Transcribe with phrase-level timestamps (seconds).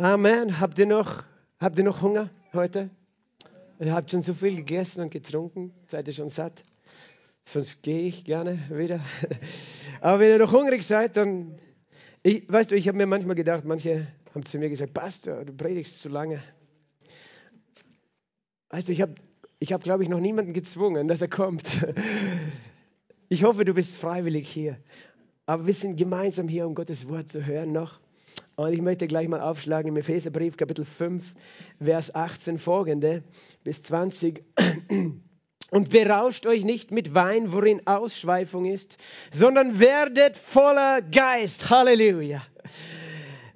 [0.00, 0.60] Amen.
[0.60, 1.24] Habt ihr noch,
[1.58, 2.88] habt ihr noch Hunger heute?
[3.80, 5.72] Ihr habt schon so viel gegessen und getrunken.
[5.88, 6.62] Seid ihr schon satt?
[7.44, 9.00] Sonst gehe ich gerne wieder.
[10.00, 11.58] Aber wenn ihr noch hungrig seid, dann,
[12.22, 14.06] ich, weißt du, ich habe mir manchmal gedacht, manche
[14.36, 16.44] haben zu mir gesagt, Pastor, du predigst zu lange.
[18.68, 19.16] Also ich habe,
[19.58, 21.84] ich hab, glaube ich, noch niemanden gezwungen, dass er kommt.
[23.30, 24.78] Ich hoffe, du bist freiwillig hier.
[25.44, 28.00] Aber wir sind gemeinsam hier, um Gottes Wort zu hören noch.
[28.58, 31.32] Und ich möchte gleich mal aufschlagen im Epheserbrief, Kapitel 5,
[31.80, 33.22] Vers 18 folgende
[33.62, 34.42] bis 20.
[35.70, 38.98] Und berauscht euch nicht mit Wein, worin Ausschweifung ist,
[39.30, 41.70] sondern werdet voller Geist.
[41.70, 42.42] Halleluja.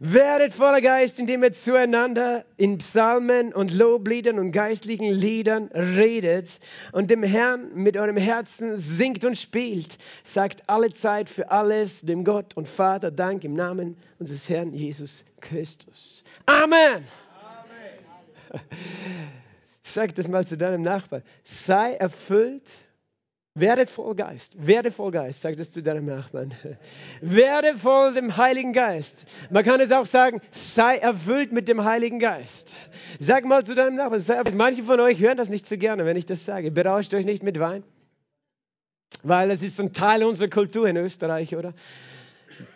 [0.04, 6.58] Werdet voller Geist, indem ihr zueinander in Psalmen und Lobliedern und geistlichen Liedern redet
[6.90, 9.98] und dem Herrn mit eurem Herzen singt und spielt.
[10.24, 15.24] Sagt alle Zeit für alles dem Gott und Vater Dank im Namen unseres Herrn Jesus
[15.40, 16.24] Christus.
[16.46, 17.04] Amen.
[18.50, 18.60] Amen.
[19.84, 21.22] Sag das mal zu deinem Nachbarn.
[21.44, 22.72] Sei erfüllt
[23.54, 26.54] werde voll Geist, werde voll Geist, sag das zu deinem Nachbarn.
[27.20, 29.26] Werde voll dem Heiligen Geist.
[29.50, 32.74] Man kann es auch sagen, sei erfüllt mit dem Heiligen Geist.
[33.18, 36.16] Sag mal zu deinem Nachbarn, sei, manche von euch hören das nicht so gerne, wenn
[36.16, 36.70] ich das sage.
[36.70, 37.84] Berauscht euch nicht mit Wein,
[39.22, 41.74] weil es ist ein Teil unserer Kultur in Österreich, oder?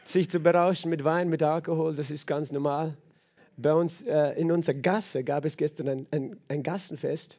[0.04, 2.96] Sich zu berauschen mit Wein, mit Alkohol, das ist ganz normal.
[3.56, 7.38] Bei uns äh, in unserer Gasse gab es gestern ein, ein, ein Gassenfest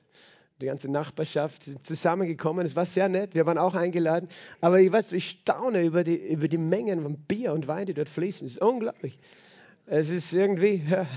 [0.62, 2.66] die ganze Nachbarschaft zusammengekommen.
[2.66, 4.28] Es war sehr nett, wir waren auch eingeladen.
[4.62, 7.94] Aber ich weiß, ich staune über die, über die Mengen von Bier und Wein, die
[7.94, 8.46] dort fließen.
[8.48, 9.20] Es ist unglaublich.
[9.86, 11.08] Es ist irgendwie, ja,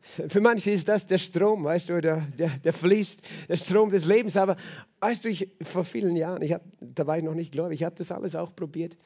[0.00, 4.04] für manche ist das der Strom, weißt du, der, der, der fließt, der Strom des
[4.04, 4.36] Lebens.
[4.36, 4.56] Aber
[5.00, 7.84] weißt du, ich, vor vielen Jahren, ich hab, da war ich noch nicht gläubig, ich
[7.84, 8.96] habe das alles auch probiert.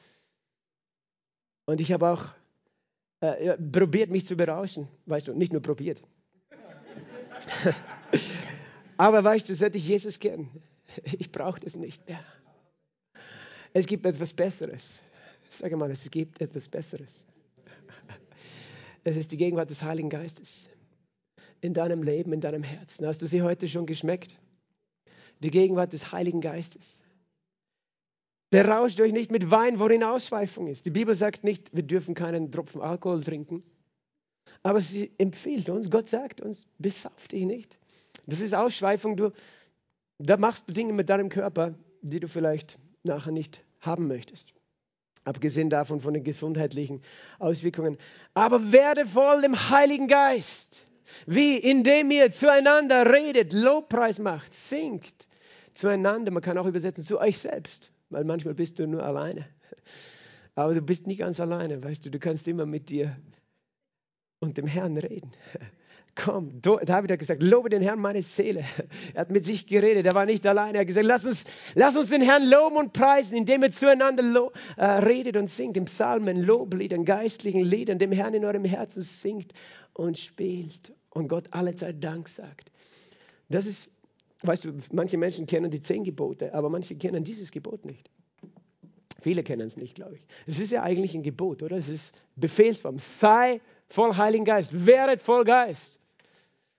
[1.65, 2.25] Und ich habe auch
[3.21, 4.87] äh, probiert, mich zu berauschen.
[5.05, 6.03] Weißt du, nicht nur probiert.
[9.01, 10.47] Aber weißt du, seit ich Jesus kenne,
[11.17, 12.23] ich brauche das nicht mehr.
[13.73, 15.01] Es gibt etwas Besseres.
[15.49, 17.25] Sag mal, es gibt etwas Besseres.
[19.03, 20.69] Es ist die Gegenwart des Heiligen Geistes
[21.61, 23.07] in deinem Leben, in deinem Herzen.
[23.07, 24.35] Hast du sie heute schon geschmeckt?
[25.39, 27.01] Die Gegenwart des Heiligen Geistes.
[28.51, 30.85] Berauscht euch nicht mit Wein, worin Ausschweifung ist.
[30.85, 33.63] Die Bibel sagt nicht, wir dürfen keinen Tropfen Alkohol trinken.
[34.61, 37.80] Aber sie empfiehlt uns, Gott sagt uns, besauf dich nicht.
[38.25, 39.17] Das ist Ausschweifung.
[39.17, 39.31] Du,
[40.19, 44.53] da machst du Dinge mit deinem Körper, die du vielleicht nachher nicht haben möchtest.
[45.23, 47.01] Abgesehen davon von den gesundheitlichen
[47.39, 47.97] Auswirkungen.
[48.33, 50.85] Aber werde voll dem Heiligen Geist.
[51.25, 51.57] Wie?
[51.57, 55.27] Indem ihr zueinander redet, Lobpreis macht, singt
[55.73, 56.31] zueinander.
[56.31, 59.45] Man kann auch übersetzen zu euch selbst, weil manchmal bist du nur alleine.
[60.55, 63.15] Aber du bist nie ganz alleine, weißt du, du kannst immer mit dir
[64.39, 65.31] und dem Herrn reden.
[66.15, 68.65] Komm, David hat gesagt, lobe den Herrn meine Seele.
[69.13, 70.77] Er hat mit sich geredet, er war nicht alleine.
[70.77, 74.51] Er hat gesagt, lass uns, lass uns den Herrn loben und preisen, indem ihr zueinander
[74.77, 79.53] äh, redet und singt, im Psalmen, Lobliedern, geistlichen Liedern, dem Herrn in eurem Herzen singt
[79.93, 82.71] und spielt und Gott alle Zeit Dank sagt.
[83.49, 83.89] Das ist,
[84.41, 88.09] weißt du, manche Menschen kennen die zehn Gebote, aber manche kennen dieses Gebot nicht.
[89.21, 90.25] Viele kennen es nicht, glaube ich.
[90.47, 91.77] Es ist ja eigentlich ein Gebot, oder?
[91.77, 92.97] Es ist Befehlsform.
[92.97, 96.00] Sei voll Heiligen Geist, werdet voll Geist.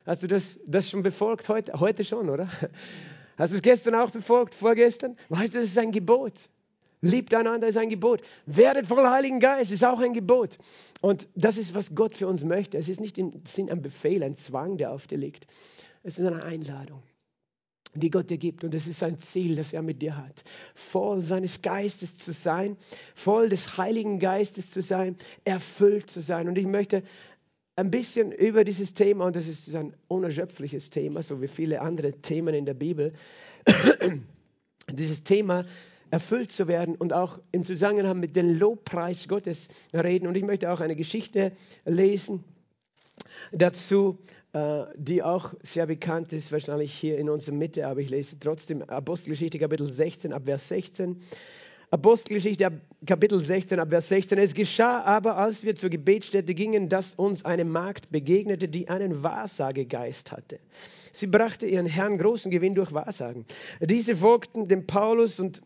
[0.04, 1.78] Hast du das, das schon befolgt heute?
[1.78, 2.48] Heute schon, oder?
[3.38, 5.16] Hast du es gestern auch befolgt, vorgestern?
[5.28, 6.48] Weißt du, das ist ein Gebot.
[7.00, 8.22] Liebt einander ist ein Gebot.
[8.46, 10.58] Werdet voll Heiligen Geist ist auch ein Gebot.
[11.00, 12.78] Und das ist, was Gott für uns möchte.
[12.78, 15.46] Es ist nicht im Sinn ein Befehl, ein Zwang, der auf dir liegt.
[16.04, 17.02] Es ist eine Einladung,
[17.94, 18.62] die Gott dir gibt.
[18.62, 20.44] Und es ist ein Ziel, das er mit dir hat.
[20.76, 22.76] Voll seines Geistes zu sein,
[23.16, 26.48] voll des Heiligen Geistes zu sein, erfüllt zu sein.
[26.48, 27.02] Und ich möchte
[27.82, 32.12] ein bisschen über dieses Thema, und das ist ein unerschöpfliches Thema, so wie viele andere
[32.12, 33.12] Themen in der Bibel,
[34.92, 35.64] dieses Thema
[36.12, 40.28] erfüllt zu werden und auch im Zusammenhang mit dem Lobpreis Gottes reden.
[40.28, 41.52] Und ich möchte auch eine Geschichte
[41.84, 42.44] lesen
[43.50, 44.18] dazu,
[44.52, 48.82] äh, die auch sehr bekannt ist, wahrscheinlich hier in unserer Mitte, aber ich lese trotzdem
[48.82, 51.20] Apostelgeschichte Kapitel 16 ab Vers 16.
[51.92, 54.38] Apostelgeschichte Kapitel 16 ab Vers 16.
[54.38, 59.22] Es geschah aber, als wir zur Gebetsstätte gingen, dass uns eine Magd begegnete, die einen
[59.22, 60.58] Wahrsagegeist hatte.
[61.12, 63.44] Sie brachte ihren Herrn großen Gewinn durch Wahrsagen.
[63.80, 65.60] Diese folgten dem Paulus und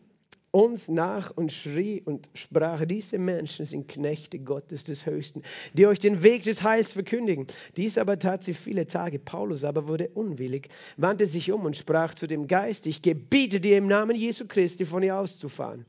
[0.51, 5.43] uns nach und schrie und sprach, diese Menschen sind Knechte Gottes des Höchsten,
[5.75, 7.47] die euch den Weg des Heils verkündigen.
[7.77, 9.17] Dies aber tat sie viele Tage.
[9.17, 13.77] Paulus aber wurde unwillig, wandte sich um und sprach zu dem Geist, ich gebiete dir
[13.77, 15.85] im Namen Jesu Christi von ihr auszufahren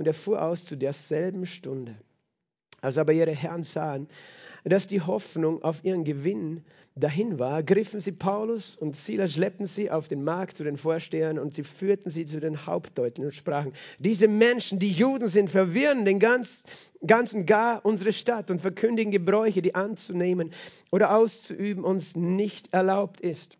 [0.00, 1.94] und er fuhr aus zu derselben Stunde.
[2.80, 4.08] Als aber ihre Herren sahen,
[4.64, 6.64] dass die Hoffnung auf ihren Gewinn
[6.94, 11.38] dahin war, griffen sie Paulus und Silas, schleppten sie auf den Markt zu den Vorstehern
[11.38, 16.06] und sie führten sie zu den Hauptdeutern und sprachen, diese Menschen, die Juden sind, verwirren
[16.06, 16.64] den ganz,
[17.06, 20.54] ganzen gar unsere Stadt und verkündigen Gebräuche, die anzunehmen
[20.90, 23.58] oder auszuüben uns nicht erlaubt ist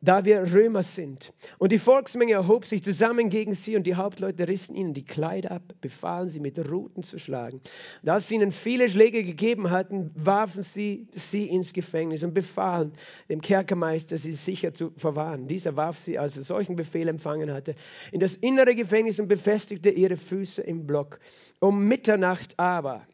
[0.00, 1.32] da wir Römer sind.
[1.58, 5.50] Und die Volksmenge erhob sich zusammen gegen sie und die Hauptleute rissen ihnen die Kleider
[5.50, 7.60] ab, befahlen sie mit Ruten zu schlagen.
[8.04, 12.92] Da sie ihnen viele Schläge gegeben hatten, warfen sie sie ins Gefängnis und befahlen
[13.28, 15.48] dem Kerkermeister, sie sicher zu verwahren.
[15.48, 17.74] Dieser warf sie, als er solchen Befehl empfangen hatte,
[18.12, 21.18] in das innere Gefängnis und befestigte ihre Füße im Block.
[21.58, 23.04] Um Mitternacht aber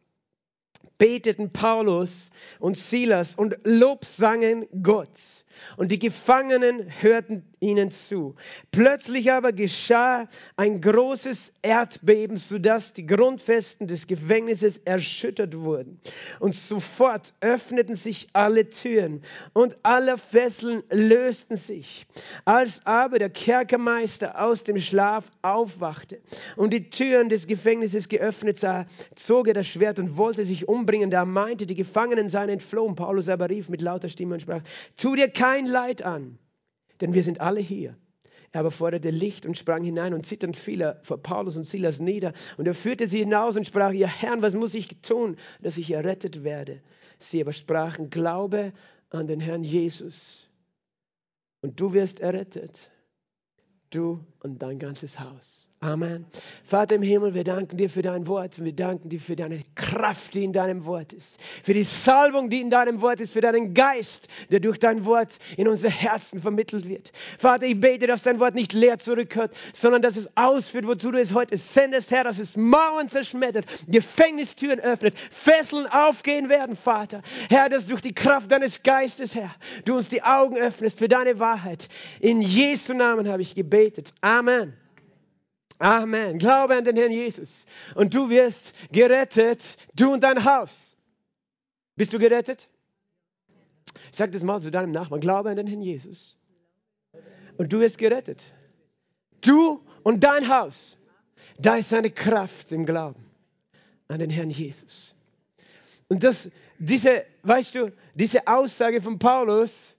[0.98, 5.43] beteten Paulus und Silas und lobsangen Gott
[5.76, 8.34] und die Gefangenen hörten ihnen zu.
[8.70, 15.98] Plötzlich aber geschah ein großes Erdbeben, sodass die Grundfesten des Gefängnisses erschüttert wurden.
[16.40, 19.22] Und sofort öffneten sich alle Türen
[19.54, 22.06] und alle Fesseln lösten sich.
[22.44, 26.20] Als aber der Kerkermeister aus dem Schlaf aufwachte
[26.56, 31.10] und die Türen des Gefängnisses geöffnet sah, zog er das Schwert und wollte sich umbringen.
[31.10, 32.94] Da meinte, die Gefangenen seien entflohen.
[32.94, 34.62] Paulus aber rief mit lauter Stimme und sprach,
[34.96, 36.38] tu dir kein Leid an
[37.00, 37.96] denn wir sind alle hier.
[38.52, 41.98] Er aber forderte Licht und sprang hinein und zitternd fiel er vor Paulus und Silas
[41.98, 42.32] nieder.
[42.56, 45.90] Und er führte sie hinaus und sprach, ihr Herrn, was muss ich tun, dass ich
[45.90, 46.80] errettet werde?
[47.18, 48.72] Sie aber sprachen, glaube
[49.10, 50.48] an den Herrn Jesus
[51.62, 52.90] und du wirst errettet,
[53.90, 55.68] du und dein ganzes Haus.
[55.84, 56.24] Amen.
[56.64, 59.60] Vater im Himmel, wir danken dir für dein Wort und wir danken dir für deine
[59.74, 63.42] Kraft, die in deinem Wort ist, für die Salbung, die in deinem Wort ist, für
[63.42, 67.12] deinen Geist, der durch dein Wort in unsere Herzen vermittelt wird.
[67.38, 71.20] Vater, ich bete, dass dein Wort nicht leer zurückhört, sondern dass es ausführt, wozu du
[71.20, 77.20] es heute sendest, Herr, dass es Mauern zerschmettert, Gefängnistüren öffnet, Fesseln aufgehen werden, Vater.
[77.50, 79.54] Herr, dass durch die Kraft deines Geistes, Herr,
[79.84, 81.90] du uns die Augen öffnest für deine Wahrheit.
[82.20, 84.14] In Jesu Namen habe ich gebetet.
[84.22, 84.72] Amen.
[85.78, 86.38] Amen.
[86.38, 87.66] Glaube an den Herrn Jesus.
[87.94, 90.96] Und du wirst gerettet, du und dein Haus.
[91.96, 92.68] Bist du gerettet?
[94.10, 95.20] Sag das mal zu deinem Nachbarn.
[95.20, 96.36] Glaube an den Herrn Jesus.
[97.56, 98.46] Und du wirst gerettet.
[99.40, 100.96] Du und dein Haus.
[101.58, 103.24] Da ist seine Kraft im Glauben
[104.08, 105.14] an den Herrn Jesus.
[106.08, 109.94] Und das, diese, weißt du, diese Aussage von Paulus,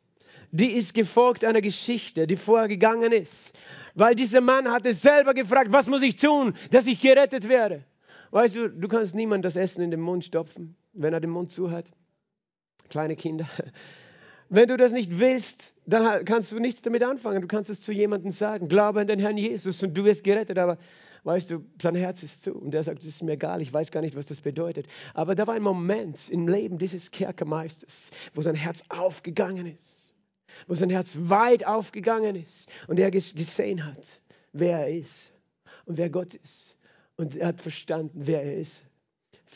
[0.52, 3.54] die ist gefolgt einer Geschichte, die vorher gegangen ist
[3.96, 7.84] weil dieser Mann hatte selber gefragt, was muss ich tun, dass ich gerettet werde?
[8.32, 11.52] Weißt du, du kannst niemand das Essen in den Mund stopfen, wenn er den Mund
[11.52, 11.90] zu hat.
[12.90, 13.48] Kleine Kinder.
[14.50, 17.42] Wenn du das nicht willst, dann kannst du nichts damit anfangen.
[17.42, 18.68] Du kannst es zu jemandem sagen.
[18.68, 20.60] Glaube an den Herrn Jesus und du wirst gerettet.
[20.60, 20.78] Aber
[21.24, 22.54] weißt du, sein Herz ist zu.
[22.54, 24.86] Und er sagt, es ist mir egal, ich weiß gar nicht, was das bedeutet.
[25.16, 30.05] Aber da war ein Moment im Leben dieses Kerkermeisters, wo sein Herz aufgegangen ist
[30.68, 34.22] wo sein Herz weit aufgegangen ist und er gesehen hat,
[34.54, 35.34] wer er ist
[35.86, 36.76] und wer Gott ist.
[37.18, 38.84] Und er hat verstanden, wer er ist,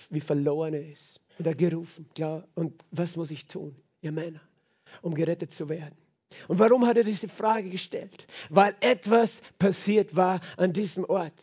[0.09, 1.21] wie verloren er ist.
[1.37, 4.41] Und er hat gerufen, ja, und was muss ich tun, ihr Männer,
[5.01, 5.97] um gerettet zu werden?
[6.47, 8.27] Und warum hat er diese Frage gestellt?
[8.49, 11.41] Weil etwas passiert war an diesem Ort.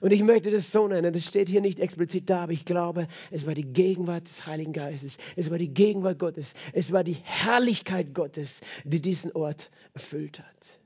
[0.00, 3.08] Und ich möchte das so nennen, das steht hier nicht explizit da, aber ich glaube,
[3.30, 7.18] es war die Gegenwart des Heiligen Geistes, es war die Gegenwart Gottes, es war die
[7.22, 10.80] Herrlichkeit Gottes, die diesen Ort erfüllt hat.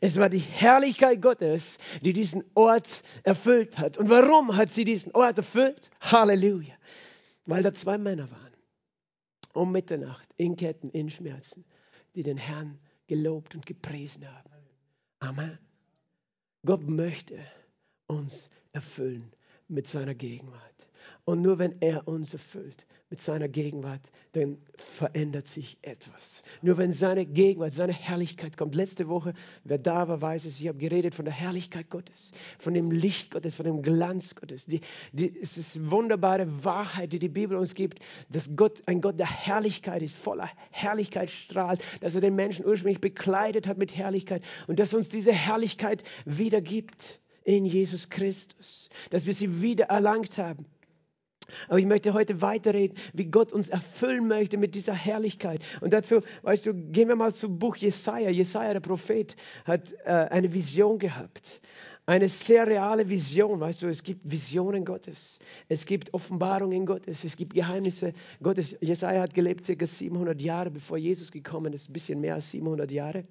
[0.00, 3.98] Es war die Herrlichkeit Gottes, die diesen Ort erfüllt hat.
[3.98, 5.90] Und warum hat sie diesen Ort erfüllt?
[6.00, 6.74] Halleluja.
[7.46, 8.52] Weil da zwei Männer waren,
[9.52, 11.64] um Mitternacht, in Ketten, in Schmerzen,
[12.14, 14.50] die den Herrn gelobt und gepriesen haben.
[15.20, 15.58] Amen.
[16.64, 17.38] Gott möchte,
[18.06, 19.32] uns erfüllen
[19.68, 20.88] mit seiner Gegenwart.
[21.24, 26.42] Und nur wenn er uns erfüllt mit seiner Gegenwart, dann verändert sich etwas.
[26.62, 28.74] Nur wenn seine Gegenwart, seine Herrlichkeit kommt.
[28.74, 32.74] Letzte Woche, wer da war, weiß es, ich habe geredet von der Herrlichkeit Gottes, von
[32.74, 34.66] dem Licht Gottes, von dem Glanz Gottes.
[34.66, 34.80] Die,
[35.12, 39.30] die, es ist wunderbare Wahrheit, die die Bibel uns gibt, dass Gott ein Gott der
[39.30, 44.78] Herrlichkeit ist, voller Herrlichkeit strahlt, dass er den Menschen ursprünglich bekleidet hat mit Herrlichkeit und
[44.78, 50.66] dass uns diese Herrlichkeit wiedergibt in Jesus Christus, dass wir sie wieder erlangt haben.
[51.68, 55.60] Aber ich möchte heute weiterreden, wie Gott uns erfüllen möchte mit dieser Herrlichkeit.
[55.80, 58.30] Und dazu, weißt du, gehen wir mal zum Buch Jesaja.
[58.30, 61.60] Jesaja, der Prophet, hat äh, eine Vision gehabt.
[62.06, 67.34] Eine sehr reale Vision, weißt du, es gibt Visionen Gottes, es gibt Offenbarungen Gottes, es
[67.34, 68.76] gibt Geheimnisse Gottes.
[68.82, 72.92] Jesaja hat gelebt circa 700 Jahre, bevor Jesus gekommen ist, ein bisschen mehr als 700
[72.92, 73.24] Jahre.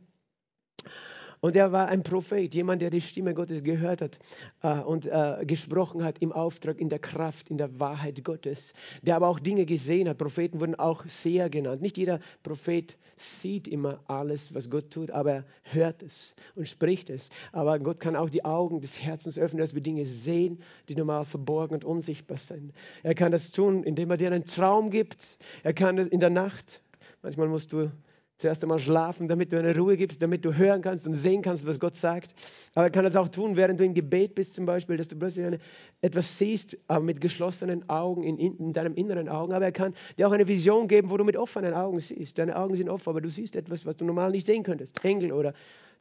[1.43, 4.17] Und er war ein Prophet, jemand, der die Stimme Gottes gehört hat
[4.61, 8.73] äh, und äh, gesprochen hat im Auftrag, in der Kraft, in der Wahrheit Gottes.
[9.01, 10.19] Der aber auch Dinge gesehen hat.
[10.19, 11.81] Propheten wurden auch Seher genannt.
[11.81, 17.09] Nicht jeder Prophet sieht immer alles, was Gott tut, aber er hört es und spricht
[17.09, 17.29] es.
[17.51, 21.25] Aber Gott kann auch die Augen des Herzens öffnen, dass wir Dinge sehen, die normal
[21.25, 22.71] verborgen und unsichtbar sind.
[23.03, 25.37] Er kann das tun, indem er dir einen Traum gibt.
[25.63, 26.81] Er kann in der Nacht,
[27.21, 27.91] manchmal musst du
[28.37, 31.65] zuerst einmal schlafen, damit du eine Ruhe gibst, damit du hören kannst und sehen kannst,
[31.65, 32.33] was Gott sagt.
[32.73, 35.15] Aber er kann das auch tun, während du im Gebet bist zum Beispiel, dass du
[35.15, 35.59] plötzlich eine,
[36.01, 39.53] etwas siehst, aber mit geschlossenen Augen, in, in, deinem inneren Augen.
[39.53, 42.37] Aber er kann dir auch eine Vision geben, wo du mit offenen Augen siehst.
[42.37, 45.03] Deine Augen sind offen, aber du siehst etwas, was du normal nicht sehen könntest.
[45.05, 45.53] Engel oder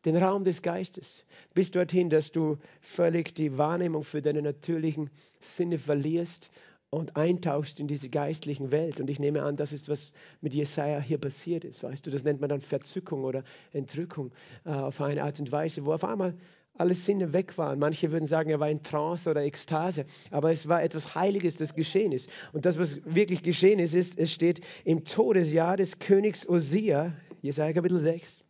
[0.04, 1.24] den Raum des Geistes.
[1.54, 6.50] Bis dorthin, dass du völlig die Wahrnehmung für deine natürlichen Sinne verlierst
[6.92, 9.00] und eintauchst in diese geistlichen Welt.
[9.00, 11.82] Und ich nehme an, das ist, was mit Jesaja hier passiert ist.
[11.82, 14.30] Weißt du, das nennt man dann Verzückung oder Entrückung
[14.66, 16.34] äh, auf eine Art und Weise, wo auf einmal
[16.76, 17.78] alle Sinne weg waren.
[17.78, 21.74] Manche würden sagen, er war in Trance oder Ekstase, aber es war etwas Heiliges, das
[21.74, 22.28] geschehen ist.
[22.52, 27.72] Und das, was wirklich geschehen ist, ist, es steht im Todesjahr des Königs Osia, Jesaja
[27.72, 28.44] Kapitel 6,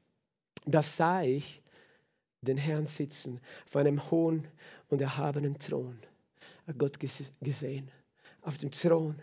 [0.66, 1.62] das sah ich
[2.40, 4.48] den Herrn sitzen auf einem hohen
[4.88, 5.96] und erhabenen Thron.
[6.76, 7.88] Gott gesehen
[8.42, 9.16] auf dem Thron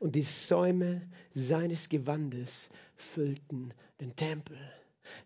[0.00, 1.02] und die Säume
[1.32, 4.58] seines Gewandes füllten den Tempel.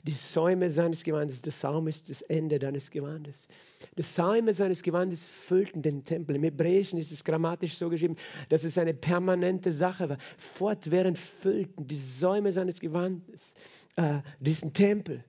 [0.02, 3.48] Die Säume seines Gewandes, der Saum ist das Ende deines Gewandes.
[3.96, 6.36] Die Säume seines Gewandes füllten den Tempel.
[6.36, 8.16] Im Hebräischen ist es grammatisch so geschrieben,
[8.48, 10.18] dass es eine permanente Sache war.
[10.36, 13.54] Fortwährend füllten die Säume seines Gewandes
[13.96, 15.24] äh, diesen Tempel.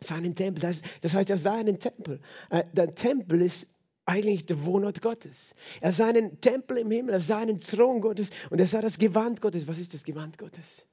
[0.00, 0.62] Seinen Tempel.
[0.62, 2.20] Das, das heißt, er sah einen Tempel.
[2.50, 3.66] Äh, der Tempel ist
[4.06, 5.54] eigentlich der Wohnort Gottes.
[5.80, 8.98] Er sah einen Tempel im Himmel, er sah einen Thron Gottes und er sah das
[8.98, 9.66] Gewand Gottes.
[9.68, 10.86] Was ist das Gewand Gottes?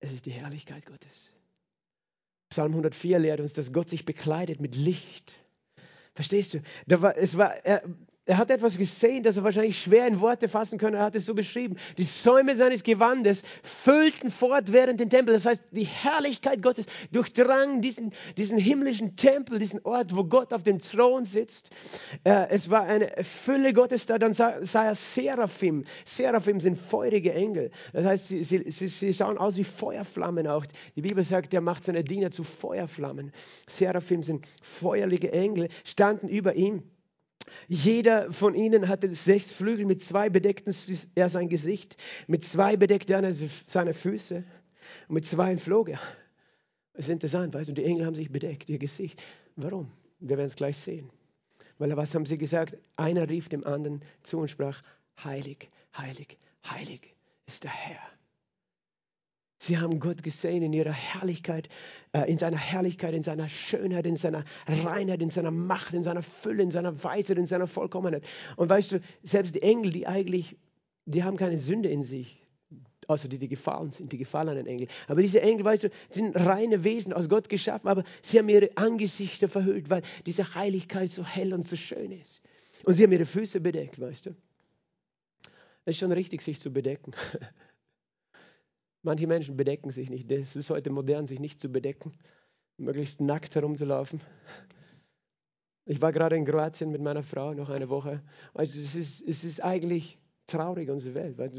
[0.00, 1.32] Es ist die Herrlichkeit Gottes.
[2.50, 5.32] Psalm 104 lehrt uns, dass Gott sich bekleidet mit Licht.
[6.14, 6.62] Verstehst du?
[6.86, 7.82] Da war, es war, er,
[8.26, 10.94] er hat etwas gesehen, das er wahrscheinlich schwer in Worte fassen kann.
[10.94, 11.76] Er hat es so beschrieben.
[11.96, 15.32] Die Säume seines Gewandes füllten fortwährend den Tempel.
[15.32, 20.64] Das heißt, die Herrlichkeit Gottes durchdrang diesen, diesen himmlischen Tempel, diesen Ort, wo Gott auf
[20.64, 21.70] dem Thron sitzt.
[22.24, 24.18] Äh, es war eine Fülle Gottes da.
[24.18, 25.84] Dann sah, er Seraphim.
[26.04, 27.70] Seraphim sind feurige Engel.
[27.92, 30.66] Das heißt, sie, sie, sie, sie schauen aus wie Feuerflammen auch.
[30.96, 33.32] Die Bibel sagt, er macht seine Diener zu Feuerflammen.
[33.68, 36.82] Seraphim sind feuerliche Engel, standen über ihm.
[37.68, 40.74] Jeder von ihnen hatte sechs Flügel, mit zwei bedeckten
[41.14, 41.96] er sein Gesicht,
[42.26, 43.32] mit zwei bedeckte er
[43.66, 44.44] seine Füße
[45.08, 46.00] mit zwei flog er.
[46.94, 49.22] Das ist interessant, weißt du, die Engel haben sich bedeckt, ihr Gesicht.
[49.56, 49.90] Warum?
[50.18, 51.10] Wir werden es gleich sehen.
[51.78, 52.76] Weil was haben sie gesagt?
[52.96, 54.82] Einer rief dem anderen zu und sprach,
[55.22, 57.14] heilig, heilig, heilig
[57.46, 58.00] ist der Herr
[59.58, 61.68] Sie haben Gott gesehen in ihrer Herrlichkeit,
[62.12, 66.22] äh, in seiner Herrlichkeit, in seiner Schönheit, in seiner Reinheit, in seiner Macht, in seiner
[66.22, 68.24] Fülle, in seiner Weisheit, in seiner Vollkommenheit.
[68.56, 70.56] Und weißt du, selbst die Engel, die eigentlich,
[71.06, 72.46] die haben keine Sünde in sich,
[73.06, 74.88] außer die, die gefallen sind, die gefallenen Engel.
[75.08, 78.70] Aber diese Engel, weißt du, sind reine Wesen, aus Gott geschaffen, aber sie haben ihre
[78.76, 82.42] Angesichter verhüllt, weil diese Heiligkeit so hell und so schön ist.
[82.84, 84.30] Und sie haben ihre Füße bedeckt, weißt du.
[85.86, 87.12] Es ist schon richtig, sich zu bedecken.
[89.06, 90.32] Manche Menschen bedecken sich nicht.
[90.32, 92.12] Es ist heute modern, sich nicht zu bedecken,
[92.76, 94.20] möglichst nackt herumzulaufen.
[95.84, 98.20] Ich war gerade in Kroatien mit meiner Frau noch eine Woche.
[98.52, 101.38] Also es ist, es ist eigentlich traurig, unsere Welt.
[101.38, 101.52] Weil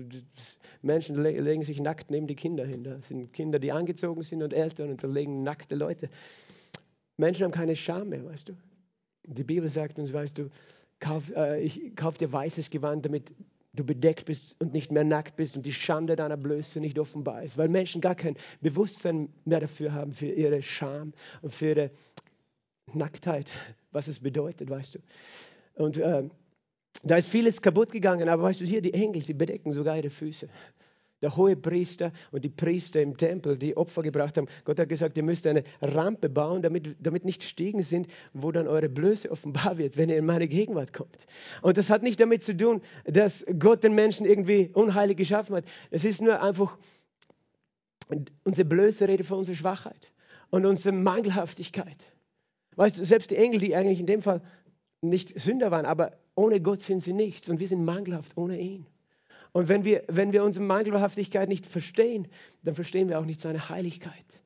[0.81, 2.83] Menschen legen sich nackt neben die Kinder hin.
[2.83, 6.09] Da sind Kinder, die angezogen sind und Eltern und da legen nackte Leute.
[7.15, 8.57] Menschen haben keine Scham mehr, weißt du.
[9.25, 10.49] Die Bibel sagt uns, weißt du,
[10.99, 13.31] kauf, äh, ich kauf dir weißes Gewand, damit
[13.77, 17.43] du bedeckt bist und nicht mehr nackt bist und die Schande deiner Blöße nicht offenbar
[17.43, 21.91] ist, weil Menschen gar kein Bewusstsein mehr dafür haben, für ihre Scham und für ihre
[22.93, 23.53] Nacktheit,
[23.91, 25.00] was es bedeutet, weißt du.
[25.75, 26.24] Und äh,
[27.03, 30.10] da ist vieles kaputt gegangen, aber weißt du, hier die Engel, sie bedecken sogar ihre
[30.10, 30.50] Füße
[31.21, 34.47] der hohe Priester und die Priester im Tempel, die Opfer gebracht haben.
[34.65, 38.67] Gott hat gesagt, ihr müsst eine Rampe bauen, damit, damit nicht Stiegen sind, wo dann
[38.67, 41.25] eure Blöße offenbar wird, wenn ihr in meine Gegenwart kommt.
[41.62, 45.65] Und das hat nicht damit zu tun, dass Gott den Menschen irgendwie unheilig geschaffen hat.
[45.89, 46.77] Es ist nur einfach
[48.43, 50.12] unsere Blöße Rede von unserer Schwachheit
[50.50, 52.05] und unserer Mangelhaftigkeit.
[52.75, 54.41] Weißt du, selbst die Engel, die eigentlich in dem Fall
[55.01, 58.86] nicht Sünder waren, aber ohne Gott sind sie nichts und wir sind mangelhaft ohne ihn.
[59.57, 62.27] Und wenn wir, wenn wir unsere Mangelhaftigkeit nicht verstehen,
[62.61, 64.43] dann verstehen wir auch nicht seine Heiligkeit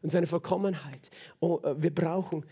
[0.00, 1.10] und seine Vollkommenheit.
[1.40, 2.46] Oh, äh, wir brauchen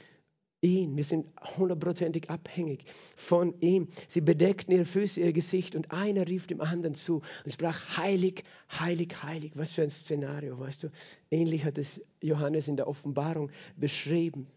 [0.61, 0.95] ihn.
[0.95, 1.27] Wir sind
[1.57, 2.85] hundertprozentig abhängig
[3.17, 3.89] von ihm.
[4.09, 8.45] Sie bedeckten ihre Füße, ihr Gesicht und einer rief dem anderen zu und sprach, heilig,
[8.79, 9.53] heilig, heilig.
[9.55, 10.89] Was für ein Szenario, weißt du?
[11.31, 14.49] Ähnlich hat es Johannes in der Offenbarung beschrieben.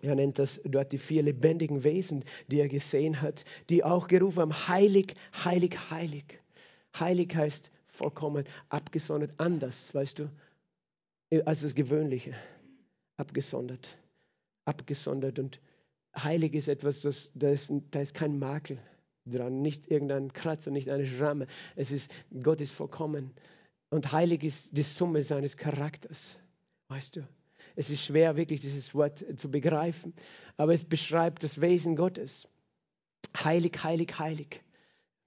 [0.00, 4.40] Er nennt das dort die vier lebendigen Wesen, die er gesehen hat, die auch gerufen
[4.40, 5.12] haben, heilig,
[5.44, 6.40] heilig, heilig.
[6.98, 10.30] Heilig heißt vollkommen abgesondert, anders, weißt du,
[11.44, 12.34] als das Gewöhnliche.
[13.16, 13.98] Abgesondert,
[14.64, 15.38] abgesondert.
[15.38, 15.60] Und
[16.16, 18.78] heilig ist etwas, das, da, ist, da ist kein Makel
[19.24, 21.46] dran, nicht irgendein Kratzer, nicht eine Schramme.
[21.74, 22.12] Es ist,
[22.42, 23.32] Gott ist vollkommen.
[23.90, 26.36] Und heilig ist die Summe seines Charakters,
[26.88, 27.28] weißt du.
[27.76, 30.14] Es ist schwer, wirklich dieses Wort zu begreifen,
[30.56, 32.48] aber es beschreibt das Wesen Gottes.
[33.36, 34.62] Heilig, heilig, heilig,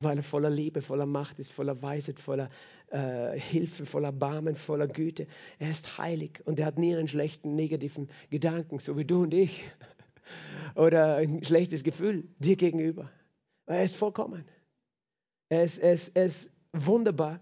[0.01, 2.49] weil er voller Liebe, voller Macht ist, voller Weisheit, voller
[2.89, 5.27] äh, Hilfe, voller Barmen, voller Güte.
[5.59, 9.33] Er ist heilig und er hat nie einen schlechten, negativen Gedanken, so wie du und
[9.33, 9.69] ich.
[10.75, 13.09] Oder ein schlechtes Gefühl dir gegenüber.
[13.65, 14.45] Er ist vollkommen.
[15.49, 17.41] Er ist, er ist, er ist wunderbar.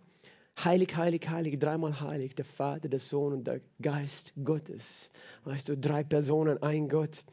[0.63, 5.11] Heilig, heilig, heilig, dreimal heilig, der Vater, der Sohn und der Geist Gottes.
[5.43, 7.23] Weißt du, drei Personen, ein Gott.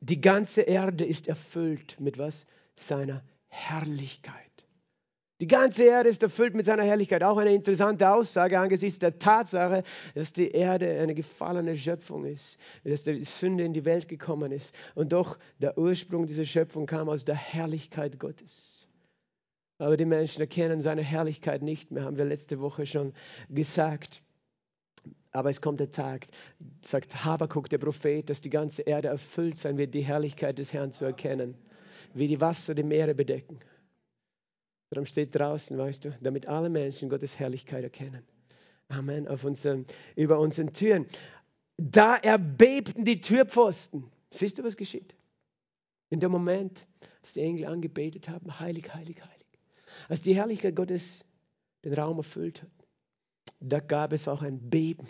[0.00, 2.46] Die ganze Erde ist erfüllt mit was?
[2.74, 4.52] Seiner Herrlichkeit.
[5.42, 7.22] Die ganze Erde ist erfüllt mit seiner Herrlichkeit.
[7.22, 9.82] Auch eine interessante Aussage angesichts der Tatsache,
[10.14, 14.74] dass die Erde eine gefallene Schöpfung ist, dass die Sünde in die Welt gekommen ist.
[14.94, 18.88] Und doch der Ursprung dieser Schöpfung kam aus der Herrlichkeit Gottes.
[19.78, 23.12] Aber die Menschen erkennen seine Herrlichkeit nicht mehr, haben wir letzte Woche schon
[23.50, 24.22] gesagt.
[25.32, 26.26] Aber es kommt der Tag,
[26.82, 30.92] sagt Habakuk, der Prophet, dass die ganze Erde erfüllt sein wird, die Herrlichkeit des Herrn
[30.92, 31.56] zu erkennen,
[32.14, 33.58] wie die Wasser die Meere bedecken.
[34.90, 38.22] Darum steht draußen, weißt du, damit alle Menschen Gottes Herrlichkeit erkennen.
[38.88, 39.26] Amen.
[39.26, 41.06] Auf unseren, über unseren Türen.
[41.78, 44.04] Da erbebten die Türpfosten.
[44.30, 45.14] Siehst du, was geschieht?
[46.10, 46.86] In dem Moment,
[47.22, 49.46] als die Engel angebetet haben, heilig, heilig, heilig.
[50.08, 51.24] Als die Herrlichkeit Gottes
[51.84, 52.70] den Raum erfüllt hat,
[53.60, 55.06] da gab es auch ein Beben.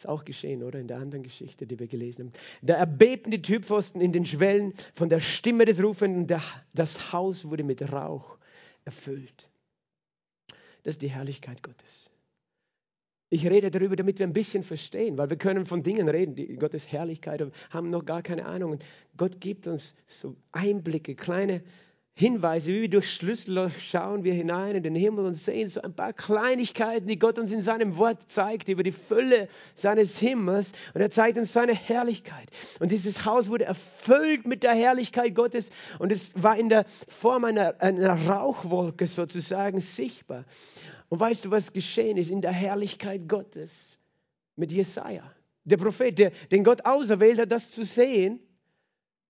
[0.00, 0.78] Ist auch geschehen, oder?
[0.78, 2.32] In der anderen Geschichte, die wir gelesen haben.
[2.62, 6.26] Da erbebten die Türpfosten in den Schwellen von der Stimme des Rufenden.
[6.72, 8.38] Das Haus wurde mit Rauch
[8.86, 9.50] erfüllt.
[10.84, 12.10] Das ist die Herrlichkeit Gottes.
[13.28, 16.56] Ich rede darüber, damit wir ein bisschen verstehen, weil wir können von Dingen reden, die
[16.56, 18.70] Gottes Herrlichkeit haben noch gar keine Ahnung.
[18.70, 18.84] Und
[19.18, 21.62] Gott gibt uns so Einblicke, kleine
[22.20, 25.94] Hinweise, wie wir durch Schlüsselloch schauen wir hinein in den Himmel und sehen so ein
[25.94, 30.72] paar Kleinigkeiten, die Gott uns in seinem Wort zeigt, über die Fülle seines Himmels.
[30.92, 32.50] Und er zeigt uns seine Herrlichkeit.
[32.78, 37.44] Und dieses Haus wurde erfüllt mit der Herrlichkeit Gottes und es war in der Form
[37.44, 40.44] einer, einer Rauchwolke sozusagen sichtbar.
[41.08, 43.98] Und weißt du, was geschehen ist in der Herrlichkeit Gottes
[44.56, 45.22] mit Jesaja?
[45.64, 48.40] Der Prophet, der, den Gott auserwählt hat, das zu sehen,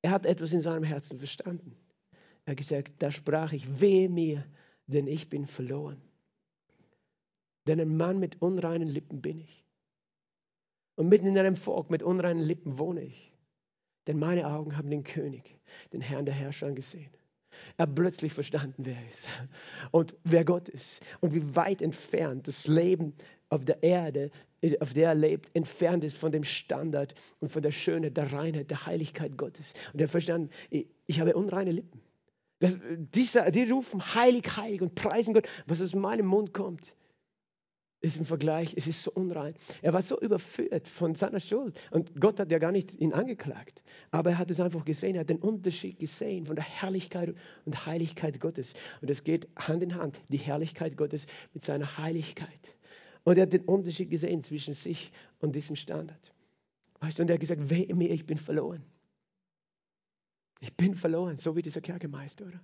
[0.03, 1.77] er hat etwas in seinem Herzen verstanden.
[2.51, 4.45] Er hat gesagt, da sprach ich, wehe mir,
[4.89, 6.03] denn ich bin verloren.
[7.69, 9.65] Denn ein Mann mit unreinen Lippen bin ich.
[10.97, 13.33] Und mitten in einem Volk mit unreinen Lippen wohne ich.
[14.09, 15.61] Denn meine Augen haben den König,
[15.93, 17.13] den Herrn der Herrscher gesehen.
[17.77, 19.29] Er hat plötzlich verstanden, wer er ist
[19.93, 23.15] und wer Gott ist und wie weit entfernt das Leben
[23.51, 24.33] auf der Erde,
[24.81, 28.73] auf der er lebt, entfernt ist von dem Standard und von der Schönheit, der Reinheit,
[28.73, 29.73] der Heiligkeit Gottes.
[29.93, 32.10] Und er hat verstanden, ich, ich habe unreine Lippen.
[32.61, 32.79] Das,
[33.15, 35.49] diese, die rufen heilig, heilig und preisen Gott.
[35.67, 36.95] Was aus meinem Mund kommt,
[38.03, 39.55] ist im Vergleich, es ist so unrein.
[39.83, 41.79] Er war so überführt von seiner Schuld.
[41.91, 43.83] Und Gott hat ja gar nicht ihn angeklagt.
[44.11, 47.87] Aber er hat es einfach gesehen, er hat den Unterschied gesehen von der Herrlichkeit und
[47.87, 48.75] Heiligkeit Gottes.
[49.03, 52.77] Und es geht Hand in Hand, die Herrlichkeit Gottes mit seiner Heiligkeit.
[53.25, 56.33] Und er hat den Unterschied gesehen zwischen sich und diesem Standard.
[57.01, 58.83] Weißt du, und er hat gesagt, weh mir, ich bin verloren.
[60.61, 62.61] Ich bin verloren, so wie dieser Kerkermeister, oder?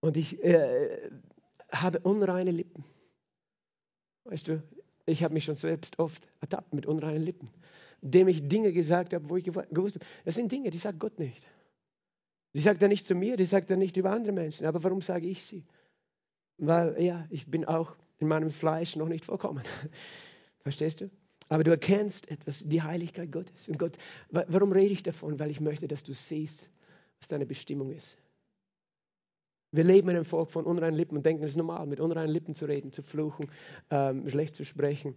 [0.00, 1.10] Und ich äh,
[1.70, 2.84] habe unreine Lippen.
[4.24, 4.62] Weißt du,
[5.04, 7.50] ich habe mich schon selbst oft ertappt mit unreinen Lippen,
[8.02, 11.18] indem ich Dinge gesagt habe, wo ich gewusst habe, das sind Dinge, die sagt Gott
[11.18, 11.48] nicht.
[12.54, 14.66] Die sagt er nicht zu mir, die sagt er nicht über andere Menschen.
[14.66, 15.64] Aber warum sage ich sie?
[16.58, 19.62] Weil, ja, ich bin auch in meinem Fleisch noch nicht vollkommen.
[20.60, 21.10] Verstehst du?
[21.48, 23.68] Aber du erkennst etwas, die Heiligkeit Gottes.
[23.68, 23.96] Und Gott,
[24.30, 25.38] warum rede ich davon?
[25.38, 26.70] Weil ich möchte, dass du siehst,
[27.20, 28.18] was deine Bestimmung ist.
[29.72, 32.30] Wir leben in einem Volk von unreinen Lippen und denken, es ist normal, mit unreinen
[32.30, 33.50] Lippen zu reden, zu fluchen,
[33.90, 35.14] ähm, schlecht zu sprechen,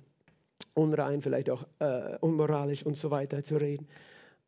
[0.74, 3.88] unrein, vielleicht auch äh, unmoralisch und so weiter zu reden.